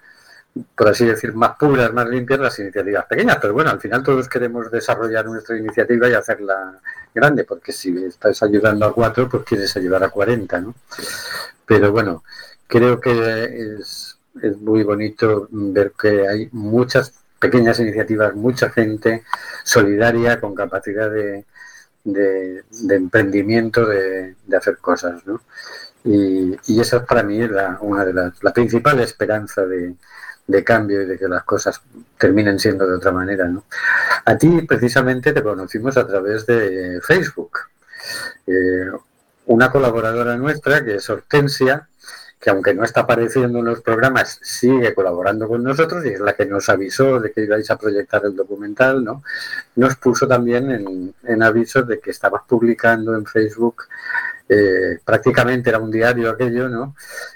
[0.75, 3.37] por así decir, más puras, más limpias las iniciativas pequeñas.
[3.41, 6.79] Pero bueno, al final todos queremos desarrollar nuestra iniciativa y hacerla
[7.15, 10.75] grande, porque si estás ayudando a cuatro, pues quieres ayudar a 40, ¿no?
[11.65, 12.23] Pero bueno,
[12.67, 19.23] creo que es, es muy bonito ver que hay muchas pequeñas iniciativas, mucha gente
[19.63, 21.45] solidaria con capacidad de,
[22.03, 25.41] de, emprendimiento, de, hacer cosas, ¿no?
[26.03, 29.95] Y, y esa es para mí la, una de las, la principal esperanza de,
[30.49, 31.81] de cambio y de que las cosas
[32.17, 33.65] terminen siendo de otra manera, ¿no?
[34.25, 37.59] A ti precisamente te conocimos a través de Facebook.
[38.47, 38.89] Eh,
[39.45, 41.88] una colaboradora nuestra, que es Hortensia,
[42.39, 46.33] que aunque no está apareciendo en los programas, sigue colaborando con nosotros y es la
[46.33, 49.23] que nos avisó de que ibais a proyectar el documental, ¿no?
[49.75, 53.83] Nos puso también en, en avisos de que estabas publicando en Facebook,
[54.47, 56.95] eh, prácticamente era un diario aquello, ¿no?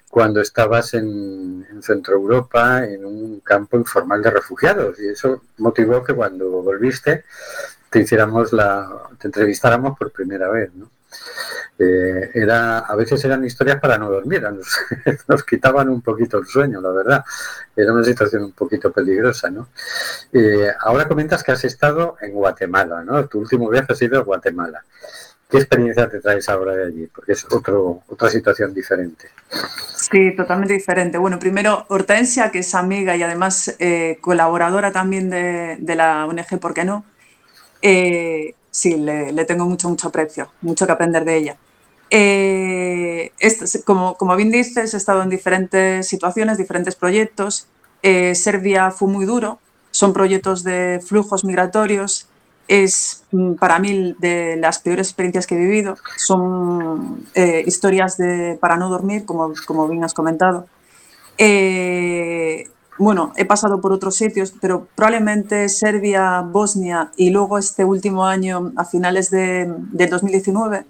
[0.10, 6.04] Cuando estabas en, en Centro Europa, en un campo informal de refugiados y eso motivó
[6.04, 7.26] que cuando volviste
[7.90, 8.90] te hiciéramos la,
[9.20, 10.90] te entrevistáramos por primera vez, ¿no?
[11.78, 14.44] Eh, era, a veces eran historias para no dormir,
[15.28, 17.24] nos, quitaban un poquito el sueño, la verdad.
[17.76, 19.70] Era una situación un poquito peligrosa, ¿no?
[20.32, 23.26] Eh, ahora comentas que has estado en Guatemala, ¿no?
[23.28, 24.84] Tu último viaje ha sido a Guatemala.
[25.50, 27.08] ¿Qué experiencia te traes ahora de allí?
[27.14, 29.30] Porque es otro, otra situación diferente.
[29.96, 31.18] Sí, totalmente diferente.
[31.18, 36.60] Bueno, primero Hortensia, que es amiga y además eh, colaboradora también de, de, la ONG,
[36.60, 37.06] ¿por qué no?
[38.74, 41.58] Sí, le, le, tengo mucho, mucho aprecio, mucho que aprender de ella.
[42.10, 43.32] Eh,
[43.86, 47.68] como, como, bien dices, he estado en diferentes situaciones, diferentes proyectos.
[48.02, 49.60] Eh, Serbia fue muy duro,
[49.92, 52.28] son proyectos de flujos migratorios.
[52.68, 55.98] Es mm, para mí de las peores experiencias que he vivido.
[56.18, 60.68] Son eh, historias de, para no dormir, como, como bien has comentado.
[62.98, 68.72] Bueno, he pasado por otros sitios, pero probablemente Serbia, Bosnia y luego este último año,
[68.76, 70.86] a finales de, del 2019,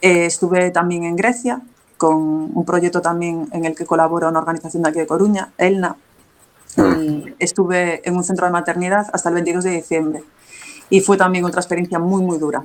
[0.00, 1.62] eh, estuve también en Grecia
[1.96, 2.16] con
[2.54, 5.96] un proyecto también en el que colabora una organización de aquí de Coruña, ELNA.
[6.76, 10.22] Y estuve en un centro de maternidad hasta el 22 de diciembre.
[10.90, 12.64] Y fue también otra experiencia muy, muy dura.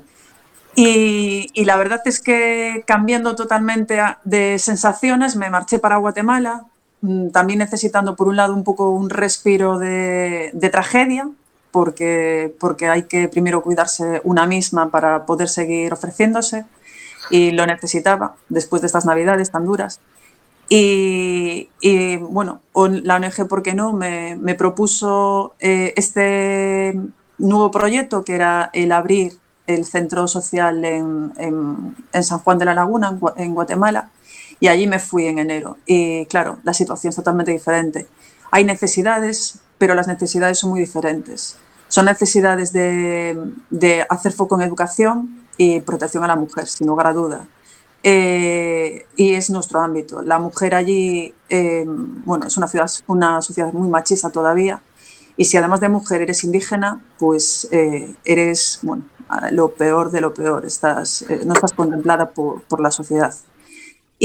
[0.76, 6.66] Y, y, la verdad es que cambiando totalmente de sensaciones, me marché para Guatemala,
[7.32, 11.30] también necesitando por un lado un poco un respiro de, tragedia,
[11.72, 16.66] porque, porque hay que primero cuidarse una misma para poder seguir ofreciéndose,
[17.30, 20.00] y lo necesitaba después de estas navidades tan duras.
[20.70, 21.70] Y,
[22.18, 27.00] bueno, la ONG, ¿por qué no?, me, me propuso eh, este
[27.38, 29.38] nuevo proyecto que era el abrir
[29.68, 34.10] el centro social en, en, San Juan de la Laguna, en Guatemala,
[34.64, 35.76] y allí me fui en enero.
[35.86, 38.08] Y claro, la situación es totalmente diferente.
[38.50, 41.58] Hay necesidades, pero las necesidades son muy diferentes.
[41.90, 43.38] Son necesidades de,
[43.70, 47.46] de hacer foco en educación y protección a la mujer, sin lugar a duda.
[48.04, 50.22] Eh, y es nuestro ámbito.
[50.22, 54.82] La mujer allí, eh, bueno, es una, ciudad, una sociedad muy machista todavía.
[55.36, 59.04] Y si además de mujer eres indígena, pues eh, eres, bueno,
[59.52, 63.36] lo peor de lo peor, estás, eh, no estás contemplada por, por la sociedad.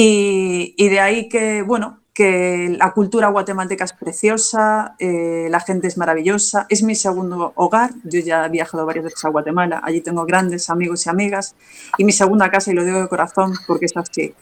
[0.00, 5.88] Y, y, de ahí que, bueno, que la cultura guatemalteca es preciosa, eh, la gente
[5.88, 10.00] es maravillosa, es mi segundo hogar, yo ya he viajado varias veces a Guatemala, allí
[10.00, 11.56] tengo grandes amigos y amigas,
[11.96, 14.37] y mi segunda casa, y lo digo de corazón porque es así.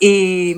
[0.00, 0.56] Y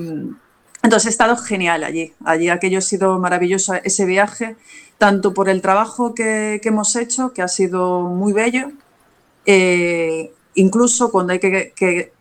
[0.81, 4.55] entonces he estado genial allí, allí aquello ha sido maravilloso ese viaje,
[4.97, 8.71] tanto por el trabajo que, que hemos hecho, que ha sido muy bello,
[9.45, 12.13] eh, incluso cuando hay que, que,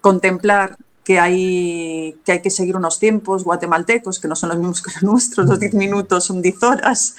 [0.00, 4.82] contemplar que hay, que hay que seguir unos tiempos guatemaltecos, que no son los mismos
[4.82, 7.16] que los nuestros, los 10 minutos son 10 horas,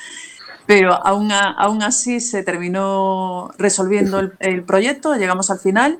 [0.65, 1.31] pero aún,
[1.83, 5.99] así se terminó resolviendo el, proyecto, llegamos al final,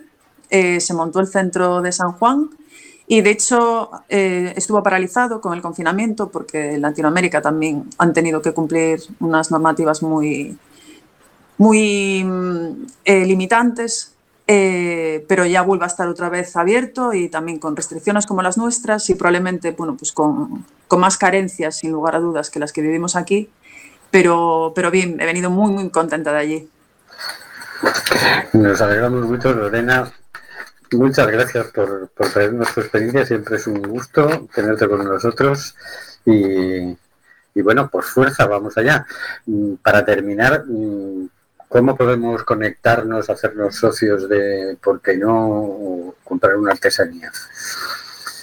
[0.50, 2.50] eh, se montó el centro de San Juan
[3.08, 8.42] y de hecho eh, estuvo paralizado con el confinamiento porque en Latinoamérica también han tenido
[8.42, 10.58] que cumplir unas normativas muy,
[11.60, 12.26] muy
[13.06, 14.15] eh, limitantes,
[14.48, 18.58] eh, pero ya vuelve a estar otra vez abierto y también con restricciones como las
[18.58, 22.72] nuestras y probablemente bueno, pues con, con, más carencias, sin lugar a dudas, que las
[22.72, 23.50] que vivimos aquí.
[24.12, 26.70] Pero, pero bien, he venido muy, muy contenta de allí.
[28.54, 30.12] Nos alegramos mucho, Lorena.
[30.92, 33.26] Muchas gracias por, por traernos tu experiencia.
[33.26, 35.76] Siempre es un gusto tenerte con nosotros.
[36.24, 36.96] Y,
[37.56, 39.06] y bueno, pues fuerza, vamos allá.
[39.82, 40.64] Para terminar,
[41.76, 47.30] ¿Cómo podemos conectarnos, hacernos socios de, por qué no, comprar una artesanía?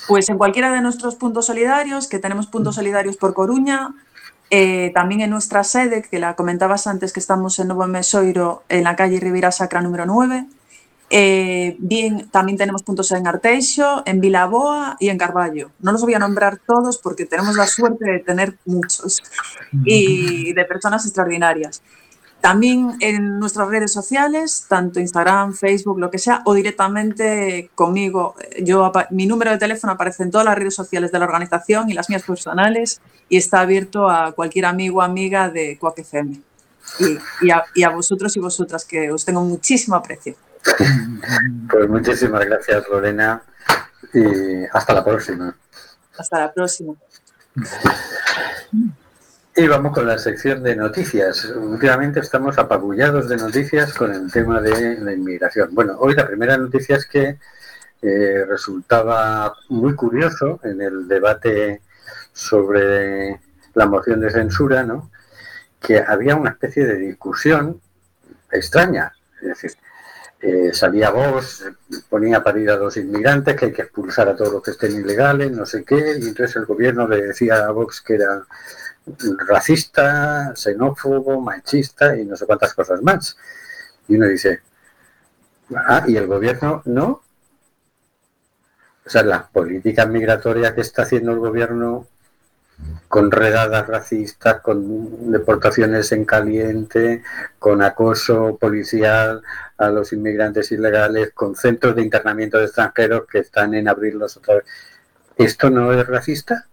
[0.07, 3.95] Pues en cualquiera de nuestros puntos solidarios, que tenemos puntos solidarios por Coruña,
[4.51, 8.85] eh, también en nuestra sede, que la comentabas antes, que estamos en Nuevo Mesoiro, en
[8.85, 10.45] la calle Rivera Sacra número 9.
[11.09, 15.71] Eh, bien, también tenemos puntos en Arteixo, en Vilaboa y en Carballo.
[15.81, 19.23] No los voy a nombrar todos porque tenemos la suerte de tener muchos
[19.87, 21.83] y de personas extraordinarias.
[22.43, 28.35] También en nuestras redes sociales, tanto Instagram, Facebook, lo que sea, o directamente conmigo.
[28.61, 31.93] Yo, mi número de teléfono aparece en todas las redes sociales de la organización y
[31.93, 36.41] las mías personales y está abierto a cualquier amigo o amiga de Cuac FM.
[36.99, 40.35] Y, y, a, y, a, vosotros y vosotras, que os tengo muchísimo aprecio.
[41.71, 43.41] Pues muchísimas gracias, Lorena,
[44.13, 45.57] y hasta la próxima.
[46.19, 46.95] Hasta la próxima.
[49.55, 51.45] Y vamos con la sección de noticias.
[51.45, 55.75] Últimamente estamos apabullados de noticias con el tema de la inmigración.
[55.75, 57.39] Bueno, hoy la primera noticia es que
[58.01, 61.83] eh, resultaba muy curioso en el debate
[62.33, 63.41] sobre
[63.75, 65.11] la moción de censura, ¿no?
[65.79, 67.79] que había una especie de discusión
[68.51, 69.13] extraña.
[69.43, 69.73] Es decir,
[70.41, 71.71] eh, salía Vox,
[72.09, 74.93] ponía para ir a los inmigrantes, que hay que expulsar a todos los que estén
[74.93, 78.47] ilegales, no sé qué, y entonces el gobierno le decía a Vox que era
[79.47, 83.37] racista, xenófobo, machista y no sé cuántas cosas más.
[84.09, 84.61] Y uno dice,
[85.75, 87.23] ah, ¿y el gobierno no?
[89.05, 92.07] O sea, la política migratoria que está haciendo el gobierno
[93.09, 97.23] con redadas racistas, con deportaciones en caliente,
[97.59, 99.43] con acoso policial
[99.77, 104.57] a los inmigrantes ilegales, con centros de internamiento de extranjeros que están en abrirlos otra
[104.57, 104.65] vez.
[105.37, 106.67] ¿Esto no es racista?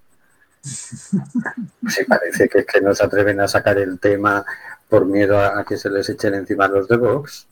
[0.61, 4.45] Sí, parece que, que no se atreven a sacar el tema
[4.87, 7.47] por miedo a, a que se les echen encima los de Vox.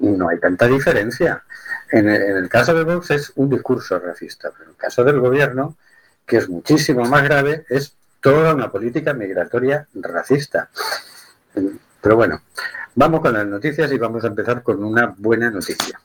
[0.00, 1.44] No hay tanta diferencia.
[1.90, 5.04] En el, en el, caso de Vox es un discurso racista, pero en el caso
[5.04, 5.76] del gobierno,
[6.26, 10.68] que es muchísimo más grave, es toda una política migratoria racista.
[12.00, 12.42] Pero bueno,
[12.94, 16.00] vamos con las noticias y vamos a empezar con una buena noticia.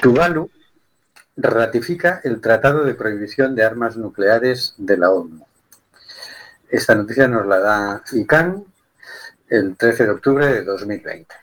[0.00, 0.50] Tuvalu
[1.36, 5.44] ratifica el Tratado de Prohibición de Armas Nucleares de la ONU.
[6.70, 8.64] Esta noticia nos la da ICANN
[9.48, 11.34] el 13 de octubre de 2020.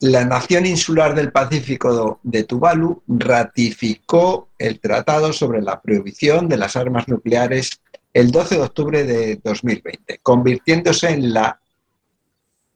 [0.00, 6.74] La nación insular del Pacífico de Tuvalu ratificó el Tratado sobre la Prohibición de las
[6.74, 11.60] Armas Nucleares el 12 de octubre de 2020, convirtiéndose en la,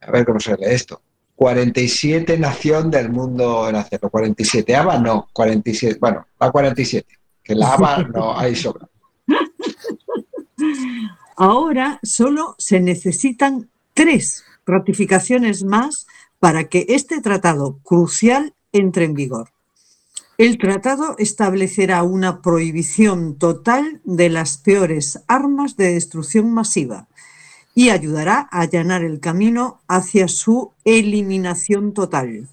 [0.01, 1.01] a ver cómo se lee esto,
[1.37, 4.11] 47 nación del mundo en hacerlo.
[4.11, 8.89] 47 ABA no, 47, bueno, la 47, que la ABA no hay sobra.
[11.37, 16.07] Ahora solo se necesitan tres ratificaciones más
[16.39, 19.49] para que este tratado crucial entre en vigor.
[20.37, 27.09] El tratado establecerá una prohibición total de las peores armas de destrucción masiva
[27.75, 32.47] y ayudará a allanar el camino hacia su eliminación total.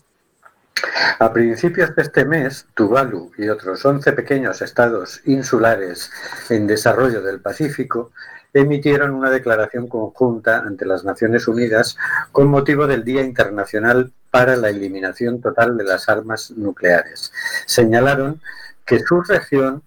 [1.20, 6.12] A principios de este mes, Tuvalu y otros 11 pequeños estados insulares
[6.50, 8.12] en desarrollo del Pacífico
[8.54, 11.98] emitieron una declaración conjunta ante las Naciones Unidas
[12.32, 17.32] con motivo del Día Internacional para la Eliminación Total de las Armas Nucleares.
[17.66, 18.42] Señalaron
[18.86, 19.84] que su región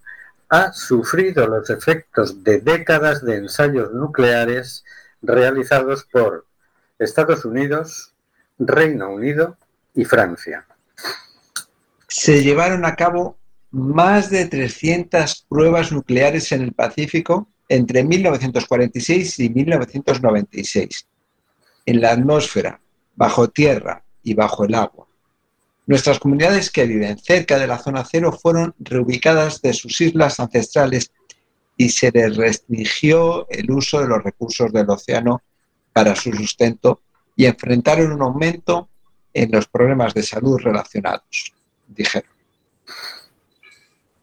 [0.48, 4.84] ha sufrido los efectos de décadas de ensayos nucleares
[5.26, 6.46] realizados por
[6.98, 8.14] Estados Unidos,
[8.58, 9.56] Reino Unido
[9.94, 10.66] y Francia.
[12.08, 13.38] Se llevaron a cabo
[13.70, 21.08] más de 300 pruebas nucleares en el Pacífico entre 1946 y 1996,
[21.86, 22.80] en la atmósfera,
[23.16, 25.06] bajo tierra y bajo el agua.
[25.86, 31.12] Nuestras comunidades que viven cerca de la zona cero fueron reubicadas de sus islas ancestrales
[31.76, 35.42] y se les restringió el uso de los recursos del océano
[35.92, 37.00] para su sustento
[37.36, 38.88] y enfrentaron un aumento
[39.32, 41.52] en los problemas de salud relacionados,
[41.88, 42.30] dijeron.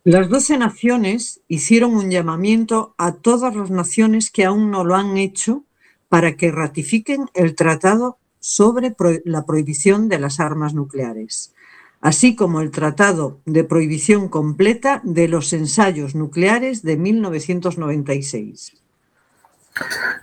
[0.04, 5.18] Las doce naciones hicieron un llamamiento a todas las naciones que aún no lo han
[5.18, 5.64] hecho
[6.10, 8.95] para que ratifiquen el Tratado sobre
[9.26, 11.54] la prohibición de las armas nucleares
[12.02, 18.74] así como el Tratado de Prohibición Completa de los Ensayos Nucleares de 1996.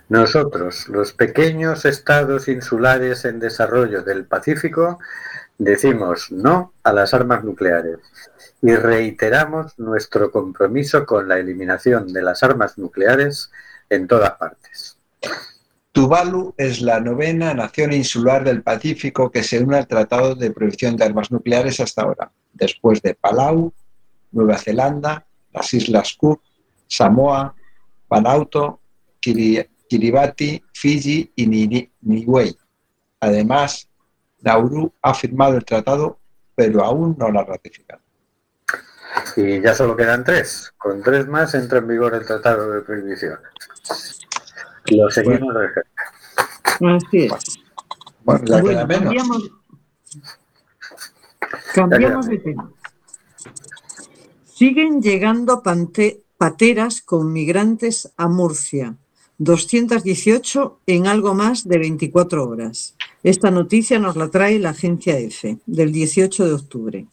[0.09, 4.99] Nosotros, los pequeños estados insulares en desarrollo del Pacífico,
[5.57, 7.99] decimos no a las armas nucleares
[8.61, 13.51] y reiteramos nuestro compromiso con la eliminación de las armas nucleares
[13.89, 14.97] en todas partes.
[15.99, 20.95] Tuvalu es la novena nación insular del Pacífico que se une al Tratado de Prohibición
[20.95, 23.73] de Armas Nucleares hasta ahora, después de Palau,
[24.31, 26.41] Nueva Zelanda, las Islas Cook,
[26.87, 27.53] Samoa,
[28.07, 28.79] Vanuatu,
[29.19, 32.55] Kiribati, Fiji y Niue.
[33.19, 33.89] Además,
[34.39, 36.17] Nauru ha firmado el tratado,
[36.55, 38.01] pero aún no lo ha ratificado.
[39.35, 40.71] Y ya solo quedan tres.
[40.77, 43.37] Con tres más entra en vigor el Tratado de Prohibición.
[44.91, 45.88] Lo seguimos cerca.
[46.75, 47.59] Así es.
[48.23, 49.03] Bueno, ya queda menos.
[49.03, 49.49] Cambiamos,
[51.73, 52.71] cambiamos de tema.
[54.45, 55.63] Siguen llegando
[56.37, 58.95] pateras con migrantes a Murcia.
[59.37, 62.95] 218 en algo más de 24 horas.
[63.23, 67.07] Esta noticia nos la trae la agencia EFE del 18 de octubre.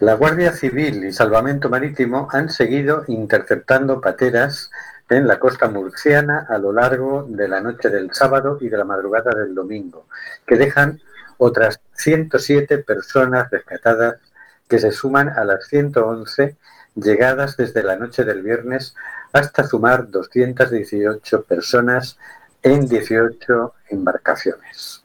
[0.00, 4.70] La Guardia Civil y Salvamento Marítimo han seguido interceptando pateras
[5.10, 8.84] en la costa murciana a lo largo de la noche del sábado y de la
[8.84, 10.06] madrugada del domingo,
[10.46, 11.00] que dejan
[11.38, 14.20] otras 107 personas rescatadas
[14.68, 16.56] que se suman a las 111
[16.94, 18.94] llegadas desde la noche del viernes
[19.32, 22.18] hasta sumar 218 personas
[22.62, 25.04] en 18 embarcaciones.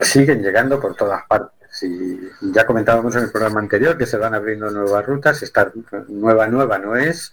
[0.00, 1.82] Siguen llegando por todas partes.
[1.82, 5.42] Y ya comentábamos en el programa anterior que se van abriendo nuevas rutas.
[5.42, 5.72] Esta
[6.08, 7.32] nueva, nueva no es,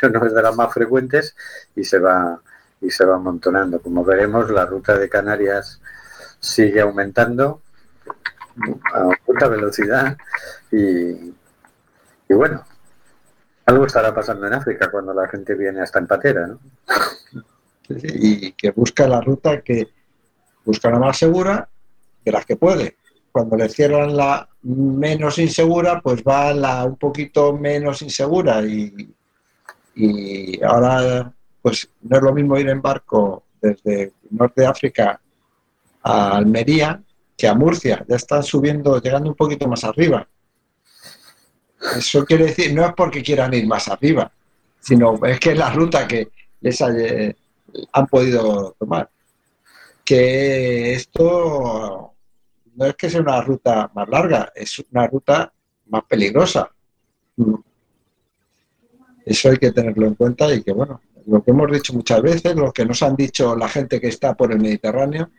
[0.00, 1.36] pero no es de las más frecuentes
[1.76, 2.40] y se va
[2.80, 3.80] y se va amontonando.
[3.80, 5.80] Como veremos, la ruta de Canarias
[6.38, 7.62] sigue aumentando
[8.92, 10.16] a alta velocidad
[10.70, 11.32] y,
[12.28, 12.64] y bueno,
[13.66, 16.60] algo estará pasando en África cuando la gente viene hasta Empatera, ¿no?
[17.88, 19.88] Y que busca la ruta que
[20.64, 21.68] busca la más segura
[22.24, 22.96] de las que puede.
[23.30, 29.14] Cuando le cierran la menos insegura, pues va la un poquito menos insegura y
[29.94, 31.32] y ahora,
[31.62, 35.20] pues no es lo mismo ir en barco desde norte de África
[36.02, 37.00] a Almería
[37.36, 38.04] que a Murcia.
[38.08, 40.26] Ya están subiendo, llegando un poquito más arriba.
[41.96, 44.30] Eso quiere decir, no es porque quieran ir más arriba,
[44.80, 46.28] sino es que es la ruta que
[46.60, 47.34] les hay-
[47.92, 49.08] han podido tomar.
[50.04, 52.12] Que esto
[52.76, 55.52] no es que sea una ruta más larga, es una ruta
[55.88, 56.70] más peligrosa.
[59.24, 62.54] Eso hay que tenerlo en cuenta y que, bueno, lo que hemos dicho muchas veces,
[62.54, 65.30] lo que nos han dicho la gente que está por el Mediterráneo,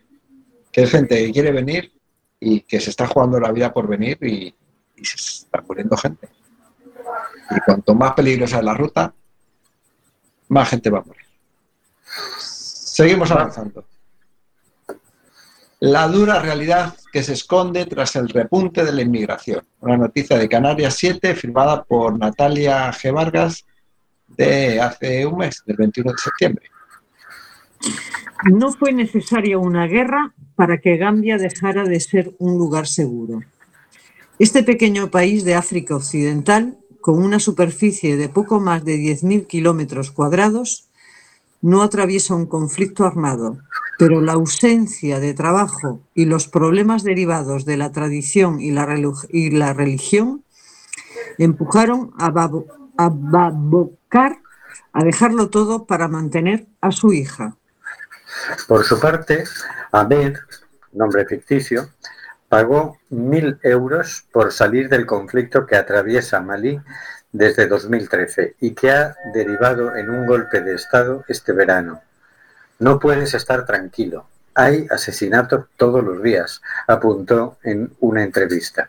[0.72, 1.92] que es gente que quiere venir
[2.40, 4.54] y que se está jugando la vida por venir y,
[4.96, 6.28] y se está muriendo gente.
[7.50, 9.14] Y cuanto más peligrosa es la ruta,
[10.48, 11.26] más gente va a morir.
[12.38, 13.84] Seguimos avanzando.
[15.80, 19.62] La dura realidad que se esconde tras el repunte de la inmigración.
[19.80, 23.12] Una noticia de Canarias 7 firmada por Natalia G.
[23.12, 23.66] Vargas
[24.28, 26.70] de hace un mes, del 21 de septiembre.
[28.50, 33.40] No fue necesaria una guerra para que Gambia dejara de ser un lugar seguro.
[34.38, 40.10] Este pequeño país de África Occidental, con una superficie de poco más de 10.000 kilómetros
[40.10, 40.88] cuadrados,
[41.62, 43.58] no atraviesa un conflicto armado,
[43.98, 48.84] pero la ausencia de trabajo y los problemas derivados de la tradición y la,
[49.72, 50.44] religión
[51.38, 52.66] empujaron a, Babo-
[52.96, 53.12] a
[54.92, 57.56] a dejarlo todo para mantener a su hija.
[58.66, 59.44] Por su parte,
[59.92, 60.36] Ahmed,
[60.92, 61.90] nombre ficticio,
[62.48, 66.80] pagó mil euros por salir del conflicto que atraviesa Malí
[67.32, 72.00] desde 2013 y que ha derivado en un golpe de Estado este verano.
[72.78, 74.26] No puedes estar tranquilo.
[74.54, 78.88] Hay asesinatos todos los días, apuntó en una entrevista.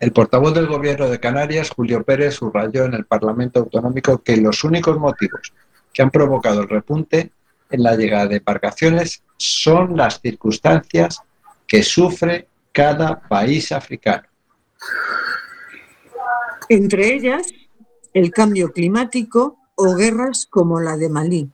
[0.00, 4.64] El portavoz del Gobierno de Canarias, Julio Pérez, subrayó en el Parlamento Autonómico que los
[4.64, 5.52] únicos motivos
[5.92, 7.32] que han provocado el repunte
[7.70, 11.20] en la llegada de embarcaciones son las circunstancias
[11.66, 14.24] que sufre cada país africano.
[16.68, 17.46] Entre ellas,
[18.12, 21.50] el cambio climático o guerras como la de Malí.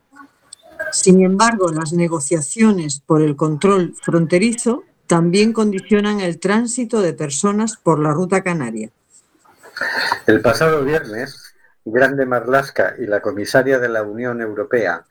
[0.91, 7.99] Sin embargo, las negociaciones por el control fronterizo también condicionan el tránsito de personas por
[7.99, 8.91] la ruta canaria.
[10.25, 11.53] El pasado viernes,
[11.83, 15.03] Grande Marlaska y la comisaria de la Unión Europea,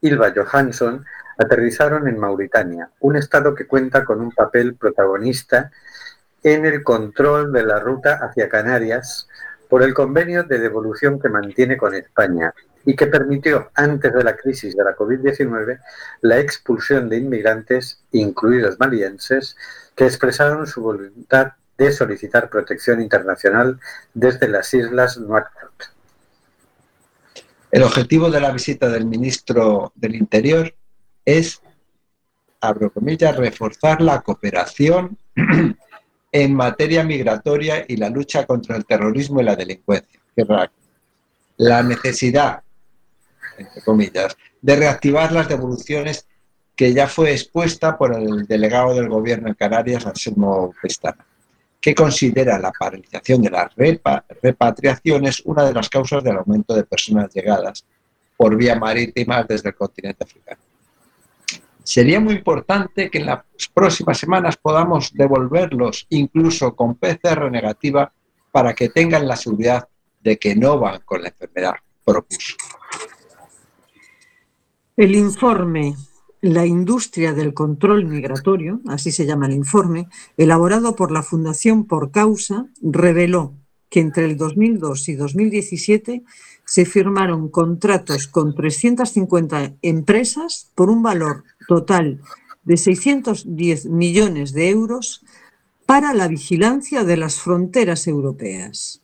[0.00, 1.04] Ilva Johansson,
[1.36, 5.70] aterrizaron en Mauritania, un estado que cuenta con un papel protagonista
[6.42, 9.28] en el control de la ruta hacia Canarias
[9.68, 12.54] por el convenio de devolución que mantiene con España
[12.84, 15.80] y que permitió, antes de la crisis de la COVID-19,
[16.22, 19.56] la expulsión de inmigrantes, incluidos malienses,
[19.94, 23.78] que expresaron su voluntad de solicitar protección internacional
[24.14, 25.92] desde las islas Nuakchot.
[27.70, 30.74] El objetivo de la visita del ministro del Interior
[31.24, 31.62] es,
[32.60, 35.16] abro comillas, reforzar la cooperación
[36.32, 40.20] en materia migratoria y la lucha contra el terrorismo y la delincuencia.
[41.56, 42.62] La necesidad,
[43.62, 46.26] entre comillas, de reactivar las devoluciones
[46.76, 51.26] que ya fue expuesta por el delegado del gobierno en Canarias, Anselmo Pestana,
[51.80, 56.84] que considera la paralización de las repa- repatriaciones una de las causas del aumento de
[56.84, 57.84] personas llegadas
[58.36, 60.60] por vía marítima desde el continente africano.
[61.84, 63.40] Sería muy importante que en las
[63.74, 68.12] próximas semanas podamos devolverlos incluso con PCR negativa
[68.52, 69.88] para que tengan la seguridad
[70.20, 72.54] de que no van con la enfermedad, propuso.
[74.96, 75.96] El informe
[76.42, 82.10] La industria del control migratorio, así se llama el informe, elaborado por la Fundación Por
[82.10, 83.54] Causa, reveló
[83.88, 86.24] que entre el 2002 y 2017
[86.66, 92.20] se firmaron contratos con 350 empresas por un valor total
[92.64, 95.24] de 610 millones de euros
[95.86, 99.00] para la vigilancia de las fronteras europeas.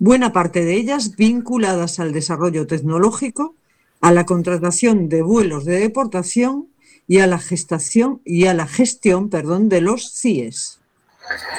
[0.00, 3.54] Buena parte de ellas vinculadas al desarrollo tecnológico,
[4.00, 6.68] a la contratación de vuelos de deportación
[7.06, 10.80] y a la gestación y a la gestión, perdón, de los CIES,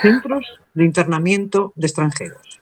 [0.02, 2.62] Centros de Internamiento de Extranjeros.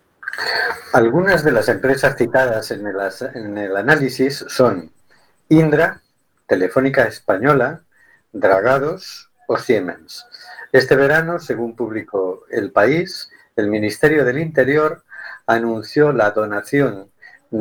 [0.93, 2.95] Algunas de las empresas citadas en el,
[3.33, 4.91] en el análisis son
[5.49, 6.01] Indra,
[6.47, 7.81] Telefónica Española,
[8.31, 10.25] Dragados o Siemens.
[10.71, 15.03] Este verano, según publicó El País, el Ministerio del Interior
[15.47, 17.09] anunció la donación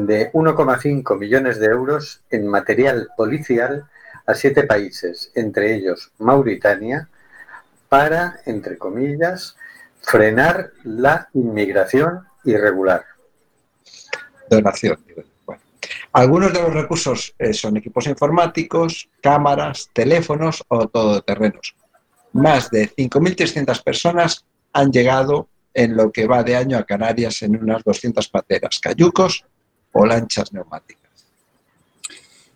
[0.02, 3.84] de 1,5 millones de euros en material policial
[4.26, 7.08] a siete países, entre ellos Mauritania,
[7.88, 9.56] para, entre comillas,
[10.00, 13.04] frenar la inmigración irregular.
[14.50, 14.98] Donación.
[16.12, 21.76] Algunos de los recursos eh, son equipos informáticos, cámaras, teléfonos o todoterrenos.
[22.32, 27.56] Más de 5.300 personas han llegado en lo que va de año a Canarias en
[27.56, 29.44] unas 200 pateras, cayucos
[29.94, 31.02] o lanchas neumáticas.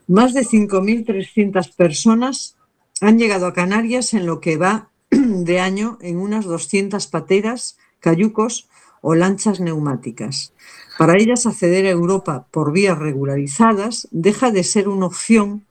[0.07, 2.57] Más de 5.300 personas
[3.01, 8.69] han llegado a Canarias en lo que va de año en unas 200 pateras, cayucos
[9.01, 10.53] o lanchas neumáticas.
[10.99, 15.65] Para ellas acceder a Europa por vías regularizadas deja de ser una opción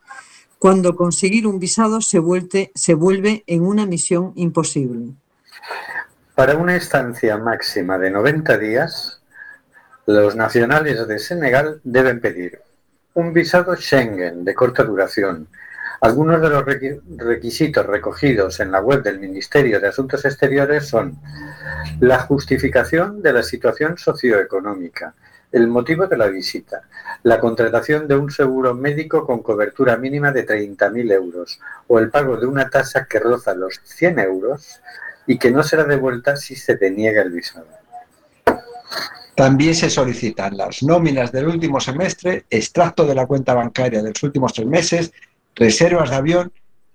[0.59, 5.13] cuando conseguir un visado se vuelve, se vuelve en una misión imposible.
[6.33, 9.21] Para una estancia máxima de 90 días,
[10.07, 12.61] los nacionales de Senegal deben pedir
[13.13, 15.49] un visado Schengen de corta duración.
[15.99, 16.63] Algunos de los
[17.17, 21.19] requisitos recogidos en la web del Ministerio de Asuntos Exteriores son
[21.99, 25.13] la justificación de la situación socioeconómica,
[25.51, 26.83] el motivo de la visita,
[27.23, 32.37] la contratación de un seguro médico con cobertura mínima de 30.000 euros o el pago
[32.37, 34.79] de una tasa que roza los 100 euros
[35.25, 37.86] y que no será devuelta si se deniega el visado.
[39.37, 44.23] También se solicitan las nóminas del último semestre, extracto de la cuenta bancaria de los
[44.23, 45.13] últimos tres meses,
[45.53, 46.51] reservas de avión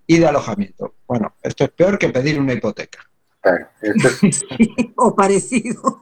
[0.09, 0.93] y de alojamiento.
[1.07, 2.99] Bueno, esto es peor que pedir una hipoteca.
[3.41, 4.45] Claro, esto es,
[4.97, 6.01] o parecido.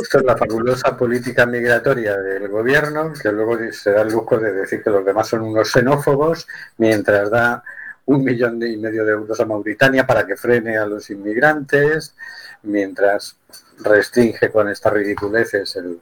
[0.00, 4.52] esto es la fabulosa política migratoria del gobierno, que luego se da el lujo de
[4.52, 6.46] decir que los demás son unos xenófobos,
[6.78, 7.64] mientras da
[8.04, 12.14] un millón y medio de euros a Mauritania para que frene a los inmigrantes,
[12.62, 13.36] mientras
[13.78, 16.00] restringe con estas ridiculeces el,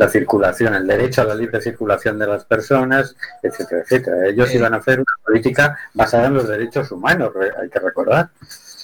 [0.00, 4.28] la circulación, el derecho a la libre circulación de las personas, etcétera, etcétera.
[4.28, 8.30] Ellos iban a hacer una política basada en los derechos humanos, hay que recordar.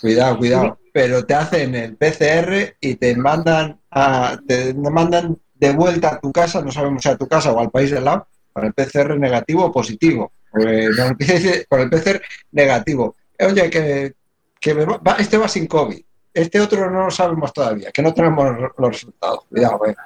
[0.03, 0.79] Cuidado, cuidado.
[0.93, 6.31] Pero te hacen el PCR y te mandan a, te mandan de vuelta a tu
[6.33, 9.19] casa, no sabemos si a tu casa o al país del lado, para el PCR
[9.19, 10.33] negativo o positivo.
[10.53, 12.21] con el PCR
[12.53, 13.17] negativo.
[13.41, 14.15] Oye, que,
[14.61, 16.06] que va, este va sin COVID.
[16.37, 19.41] Este otro no lo sabemos todavía, que no tenemos los resultados.
[19.49, 19.97] Cuidado, eh.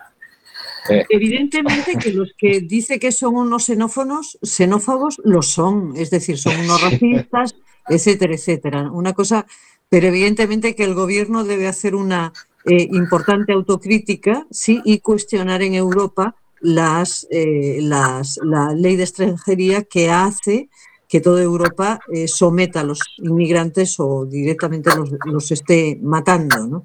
[0.89, 1.05] Eh.
[1.09, 6.59] Evidentemente que los que dice que son unos xenófonos, xenófobos, lo son, es decir, son
[6.61, 7.57] unos racistas,
[7.89, 8.91] etcétera, etcétera.
[8.93, 9.45] Una cosa,
[9.89, 12.33] pero evidentemente que el gobierno debe hacer una
[12.64, 19.83] eh, importante autocrítica, sí, y cuestionar en Europa las, eh, las, la ley de extranjería
[19.83, 20.68] que hace
[21.11, 26.84] que toda Europa eh, someta a los inmigrantes o directamente los, los esté matando, ¿no?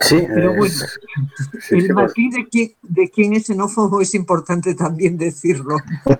[0.00, 0.74] Sí, Pero eh, bueno,
[1.60, 5.76] sí, el sí, matiz de quién, de quién es xenófobo es importante también decirlo.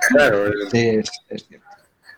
[0.08, 1.66] claro, el- Sí, es, es cierto.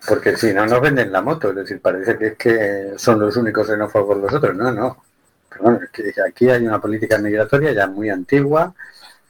[0.09, 3.37] porque si no nos venden la moto, es decir, parece que es que son los
[3.37, 5.03] únicos xenófobos los otros, no, no.
[5.51, 8.75] Perdón, es que aquí hay una política migratoria ya muy antigua,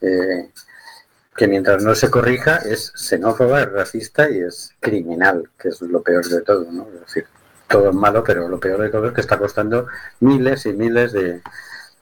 [0.00, 0.50] eh,
[1.36, 6.02] que mientras no se corrija es xenófoba, es racista y es criminal, que es lo
[6.02, 6.88] peor de todo, ¿no?
[6.94, 7.26] Es decir,
[7.68, 9.86] todo es malo, pero lo peor de todo es que está costando
[10.20, 11.42] miles y miles de,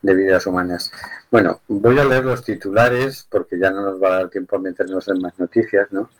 [0.03, 0.93] de vidas humanas.
[1.31, 4.61] Bueno, voy a leer los titulares porque ya no nos va a dar tiempo a
[4.61, 6.11] meternos en más noticias, ¿no?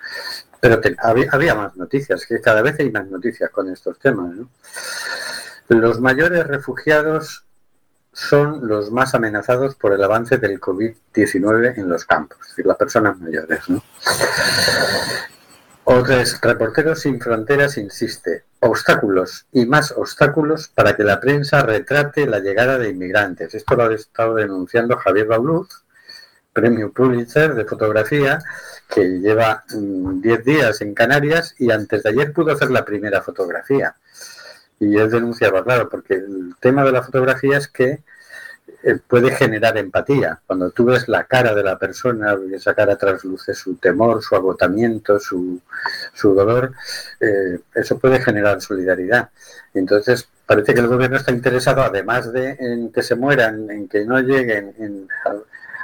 [0.61, 4.49] Pero había, había más noticias, que cada vez hay más noticias con estos temas, ¿no?
[5.69, 7.45] Los mayores refugiados
[8.15, 12.77] son los más amenazados por el avance del COVID-19 en los campos, es decir, las
[12.77, 13.83] personas mayores, ¿no?
[15.87, 22.39] Otros Reporteros Sin Fronteras insiste, obstáculos y más obstáculos para que la prensa retrate la
[22.39, 23.55] llegada de inmigrantes.
[23.55, 25.85] Esto lo ha estado denunciando Javier Bauluz,
[26.55, 28.39] premio Pulitzer de fotografía,
[28.89, 33.21] que lleva mm, 10 días en Canarias y antes de ayer pudo hacer la primera
[33.21, 33.97] fotografía.
[34.81, 38.03] Y él denunciaba, claro, porque el tema de la fotografía es que
[38.83, 40.41] eh, puede generar empatía.
[40.47, 45.19] Cuando tú ves la cara de la persona, esa cara trasluce su temor, su agotamiento,
[45.19, 45.61] su,
[46.13, 46.73] su dolor,
[47.21, 49.31] eh, eso puede generar solidaridad.
[49.73, 54.05] Entonces, parece que el gobierno está interesado, además de en que se mueran, en que
[54.05, 55.09] no lleguen, en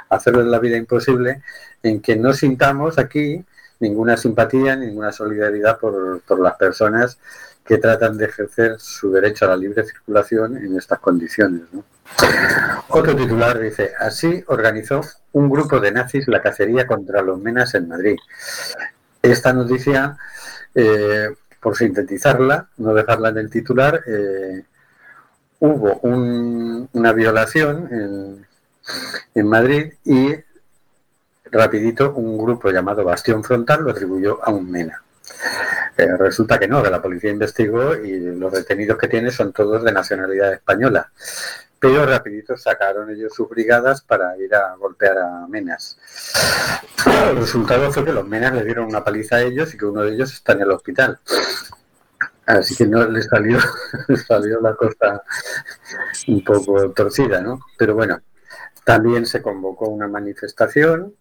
[0.09, 1.41] hacerles la vida imposible,
[1.81, 3.43] en que no sintamos aquí
[3.79, 7.17] ninguna simpatía, ninguna solidaridad por, por las personas
[7.65, 11.61] que tratan de ejercer su derecho a la libre circulación en estas condiciones.
[12.89, 15.01] Otro titular dice, así organizó
[15.33, 18.17] un grupo de nazis la cacería contra los menas en Madrid.
[19.21, 20.17] Esta noticia,
[20.75, 21.29] eh,
[21.61, 24.65] por sintetizarla, no dejarla en el titular, eh,
[25.59, 28.47] hubo un- una violación en,
[29.35, 30.33] en Madrid y
[31.51, 35.03] rapidito un grupo llamado Bastión Frontal lo atribuyó a un mena.
[35.97, 39.83] Eh, resulta que no, que la policía investigó y los detenidos que tiene son todos
[39.83, 41.11] de nacionalidad española.
[41.79, 45.97] Pero rapidito sacaron ellos sus brigadas para ir a golpear a Menas.
[47.29, 50.03] El resultado fue que los Menas le dieron una paliza a ellos y que uno
[50.03, 51.19] de ellos está en el hospital.
[52.45, 53.57] Así que no le salió,
[54.07, 55.23] le salió la cosa
[56.27, 57.59] un poco torcida, ¿no?
[57.77, 58.21] Pero bueno,
[58.83, 61.15] también se convocó una manifestación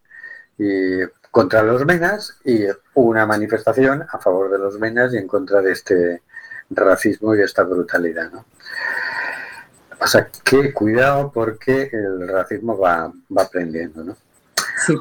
[0.59, 1.01] y
[1.31, 2.65] contra los menas y
[2.95, 6.23] una manifestación a favor de los menas y en contra de este
[6.71, 8.31] racismo y esta brutalidad.
[8.31, 8.45] ¿no?
[10.01, 14.03] O sea, que cuidado porque el racismo va, va aprendiendo.
[14.03, 14.17] ¿no?
[14.87, 14.97] Sí.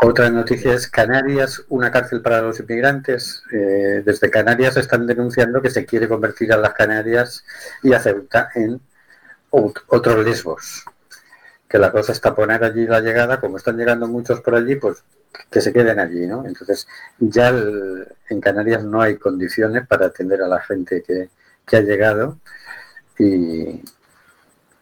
[0.00, 3.42] Otra noticia es Canarias, una cárcel para los inmigrantes.
[3.52, 7.44] Eh, desde Canarias están denunciando que se quiere convertir a las Canarias
[7.82, 8.80] y a Ceuta en
[9.50, 10.84] ot- otros Lesbos.
[11.68, 15.02] Que la cosa está poner allí la llegada, como están llegando muchos por allí, pues
[15.50, 16.46] que se queden allí, ¿no?
[16.46, 16.86] Entonces,
[17.18, 17.48] ya
[18.28, 21.30] en Canarias no hay condiciones para atender a la gente que,
[21.66, 22.38] que ha llegado
[23.18, 23.82] y,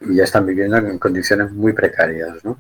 [0.01, 2.59] y ya están viviendo en condiciones muy precarias, ¿no?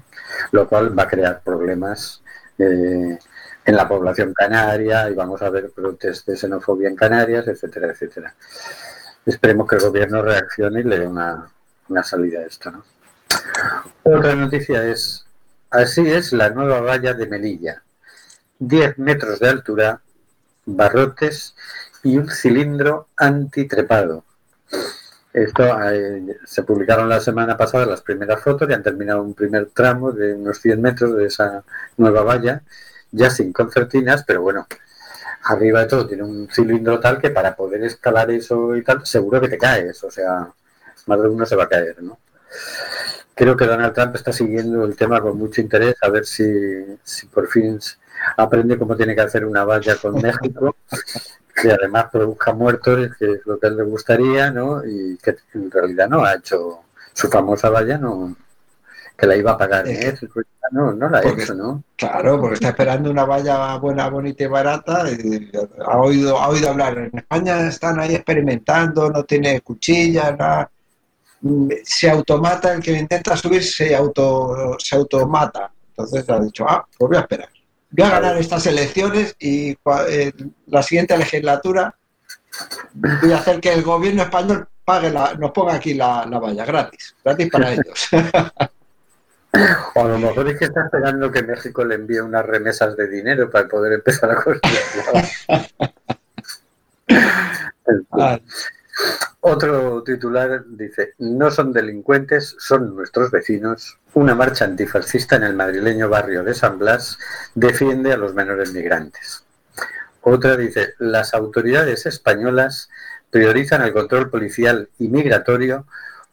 [0.52, 2.22] Lo cual va a crear problemas
[2.58, 3.18] eh,
[3.64, 8.34] en la población canaria y vamos a ver brotes de xenofobia en Canarias, etcétera, etcétera.
[9.24, 11.48] Esperemos que el gobierno reaccione y le dé una,
[11.88, 12.84] una salida a esto, ¿no?
[14.02, 15.21] Otra noticia es,
[15.72, 17.82] así es la nueva valla de Melilla.
[18.58, 20.00] 10 metros de altura,
[20.66, 21.56] barrotes
[22.04, 24.24] y un cilindro antitrepado.
[25.32, 29.70] Esto eh, se publicaron la semana pasada las primeras fotos y han terminado un primer
[29.70, 31.64] tramo de unos 100 metros de esa
[31.96, 32.62] nueva valla,
[33.10, 34.66] ya sin concertinas, pero bueno,
[35.44, 39.40] arriba de todo tiene un cilindro tal que para poder escalar eso y tal, seguro
[39.40, 40.48] que te caes, o sea,
[41.06, 42.18] más de uno se va a caer, ¿no?
[43.34, 46.44] Creo que Donald Trump está siguiendo el tema con mucho interés, a ver si,
[47.02, 47.78] si por fin
[48.36, 50.76] aprende cómo tiene que hacer una valla con México,
[51.54, 54.84] que además produzca muertos, que es lo que a él le gustaría, ¿no?
[54.84, 56.80] Y que en realidad no ha hecho
[57.12, 58.36] su famosa valla, no
[59.16, 60.14] que la iba a pagar Eh,
[60.72, 61.84] no, no la ha porque- hecho, ¿no?
[61.96, 65.04] Claro, porque está esperando una valla buena, bonita y barata.
[65.10, 65.50] y
[65.86, 66.96] ha, oído, ha oído hablar.
[66.98, 70.70] En España están ahí experimentando, no tiene cuchillas, nada.
[71.84, 75.70] Se automata, el que intenta subir se, auto, se automata.
[75.88, 77.48] Entonces ha dicho, ah, pues voy a esperar.
[77.90, 79.76] Voy a ganar estas elecciones y
[80.08, 80.32] eh,
[80.66, 81.94] la siguiente legislatura
[82.94, 86.64] voy a hacer que el gobierno español pague la, nos ponga aquí la, la valla
[86.64, 88.08] gratis, gratis para ellos.
[89.94, 93.08] O a lo mejor es que está esperando que México le envíe unas remesas de
[93.08, 94.80] dinero para poder empezar a construir.
[99.44, 103.98] Otro titular dice, no son delincuentes, son nuestros vecinos.
[104.14, 107.18] Una marcha antifascista en el madrileño barrio de San Blas
[107.54, 109.44] defiende a los menores migrantes.
[110.20, 112.88] Otra dice, las autoridades españolas
[113.30, 115.86] priorizan el control policial y migratorio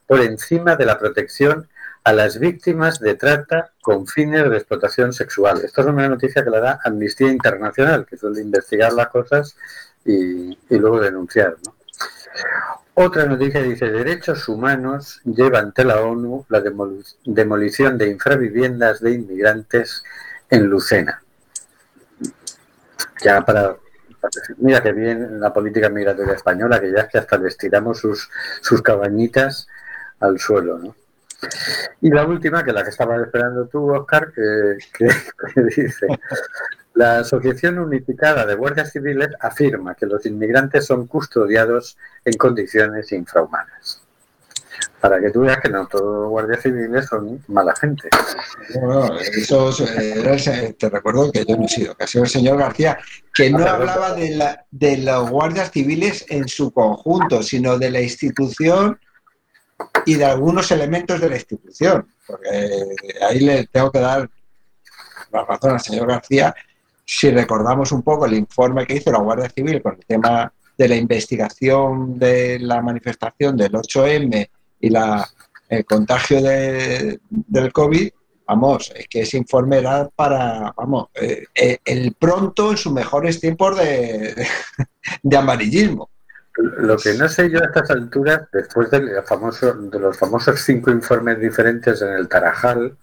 [0.06, 1.68] por encima de la protección
[2.04, 5.62] a las víctimas de trata con fines de explotación sexual.
[5.64, 9.56] Esto es una noticia que la da Amnistía Internacional, que suele investigar las cosas
[10.06, 11.58] y, y luego denunciar.
[11.66, 11.79] ¿no?
[12.94, 19.12] Otra noticia dice, derechos humanos lleva ante la ONU la demoli- demolición de infraviviendas de
[19.12, 20.04] inmigrantes
[20.50, 21.22] en Lucena.
[23.24, 23.76] Ya para,
[24.58, 28.30] mira que bien la política migratoria española, que ya es que hasta les tiramos sus,
[28.62, 29.68] sus cabañitas
[30.20, 30.96] al suelo, ¿no?
[32.02, 34.78] Y la última, que la que estabas esperando tú, Oscar, que
[35.56, 36.08] dice,
[37.00, 44.02] la Asociación Unificada de Guardias Civiles afirma que los inmigrantes son custodiados en condiciones infrahumanas.
[45.00, 48.10] Para que tú veas que no todos los guardias civiles son mala gente.
[48.82, 52.30] Bueno, eso es, eh, te recuerdo que yo no he sido, que ha sido el
[52.30, 53.00] señor García,
[53.34, 58.02] que no hablaba de, la, de los guardias civiles en su conjunto, sino de la
[58.02, 59.00] institución
[60.06, 62.14] y de algunos elementos de la institución.
[62.28, 62.86] Porque eh,
[63.22, 64.30] ahí le tengo que dar
[65.32, 66.54] la razón al señor García.
[67.12, 70.88] Si recordamos un poco el informe que hizo la Guardia Civil con el tema de
[70.88, 74.48] la investigación de la manifestación del 8M
[74.82, 75.28] y la,
[75.70, 78.10] el contagio de- del COVID,
[78.48, 83.40] vamos, es que ese informe era para, vamos, eh, eh, el pronto en sus mejores
[83.40, 84.46] tiempos de,
[85.24, 86.12] de amarillismo.
[86.78, 90.92] Lo que no sé yo a estas alturas, después del famoso, de los famosos cinco
[90.92, 92.96] informes diferentes en el Tarajal,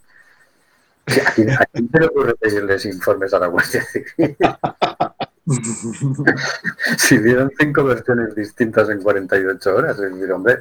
[1.07, 4.37] ¿a quién, a quién se le ocurre pedirles informes a la Guardia Civil?
[6.99, 10.59] si dieron cinco versiones distintas en 48 horas, es decir, hombre,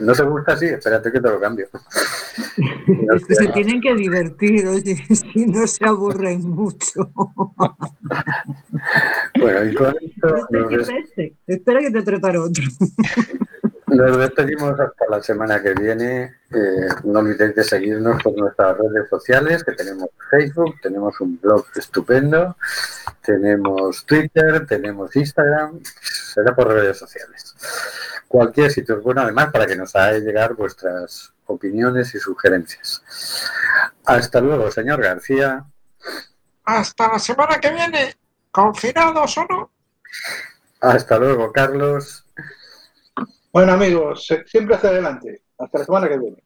[0.00, 1.68] no se gusta así, espérate que te lo cambio.
[1.72, 7.12] No Es que sé, se tienen que divertir, oye, si no se aburren mucho.
[9.38, 10.48] bueno, y con esto.
[11.46, 12.64] Espera que te preparo otro.
[13.96, 16.36] Nos despedimos hasta la semana que viene.
[16.50, 21.66] Eh, no olvidéis de seguirnos por nuestras redes sociales, que tenemos Facebook, tenemos un blog
[21.74, 22.56] estupendo,
[23.22, 27.54] tenemos Twitter, tenemos Instagram, será por redes sociales.
[28.28, 33.02] Cualquier sitio es bueno, además, para que nos hagáis llegar vuestras opiniones y sugerencias.
[34.04, 35.64] Hasta luego, señor García.
[36.64, 38.16] Hasta la semana que viene,
[38.50, 39.70] confinados o no.
[40.80, 42.24] Hasta luego, Carlos.
[43.52, 45.42] Bueno, amigos, siempre hacia adelante.
[45.58, 46.42] Hasta la semana que viene.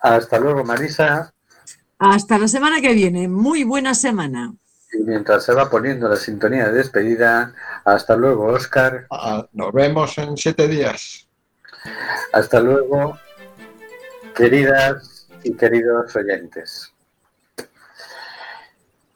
[0.00, 1.32] Hasta luego, Marisa.
[1.98, 3.28] Hasta la semana que viene.
[3.28, 4.52] Muy buena semana.
[4.92, 7.54] Y mientras se va poniendo la sintonía de despedida,
[7.86, 9.06] hasta luego, Oscar.
[9.10, 11.26] Ah, nos vemos en siete días.
[12.34, 13.18] Hasta luego,
[14.34, 16.92] queridas y queridos oyentes.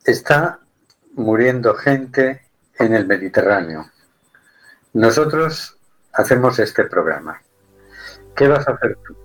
[0.03, 0.61] Está
[1.13, 2.41] muriendo gente
[2.79, 3.91] en el Mediterráneo.
[4.95, 5.78] Nosotros
[6.19, 7.41] hacemos este programa.
[8.35, 9.17] ¿Qué vas a hacer tú?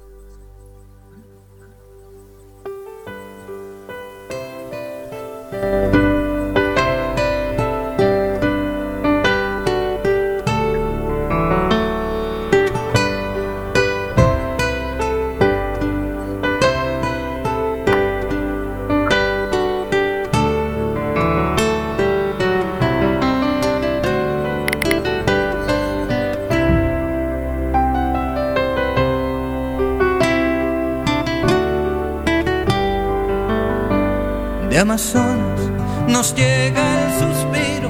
[34.84, 35.62] Amazonas
[36.10, 37.90] nos llega el suspiro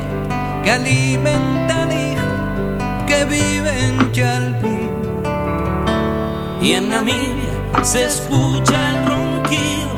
[0.64, 4.92] que alimenta al hijo que vive en Chalpín.
[6.62, 9.90] Y en Namibia se escucha el ronquido,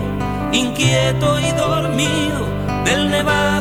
[0.54, 2.46] inquieto y dormido,
[2.86, 3.46] del nevado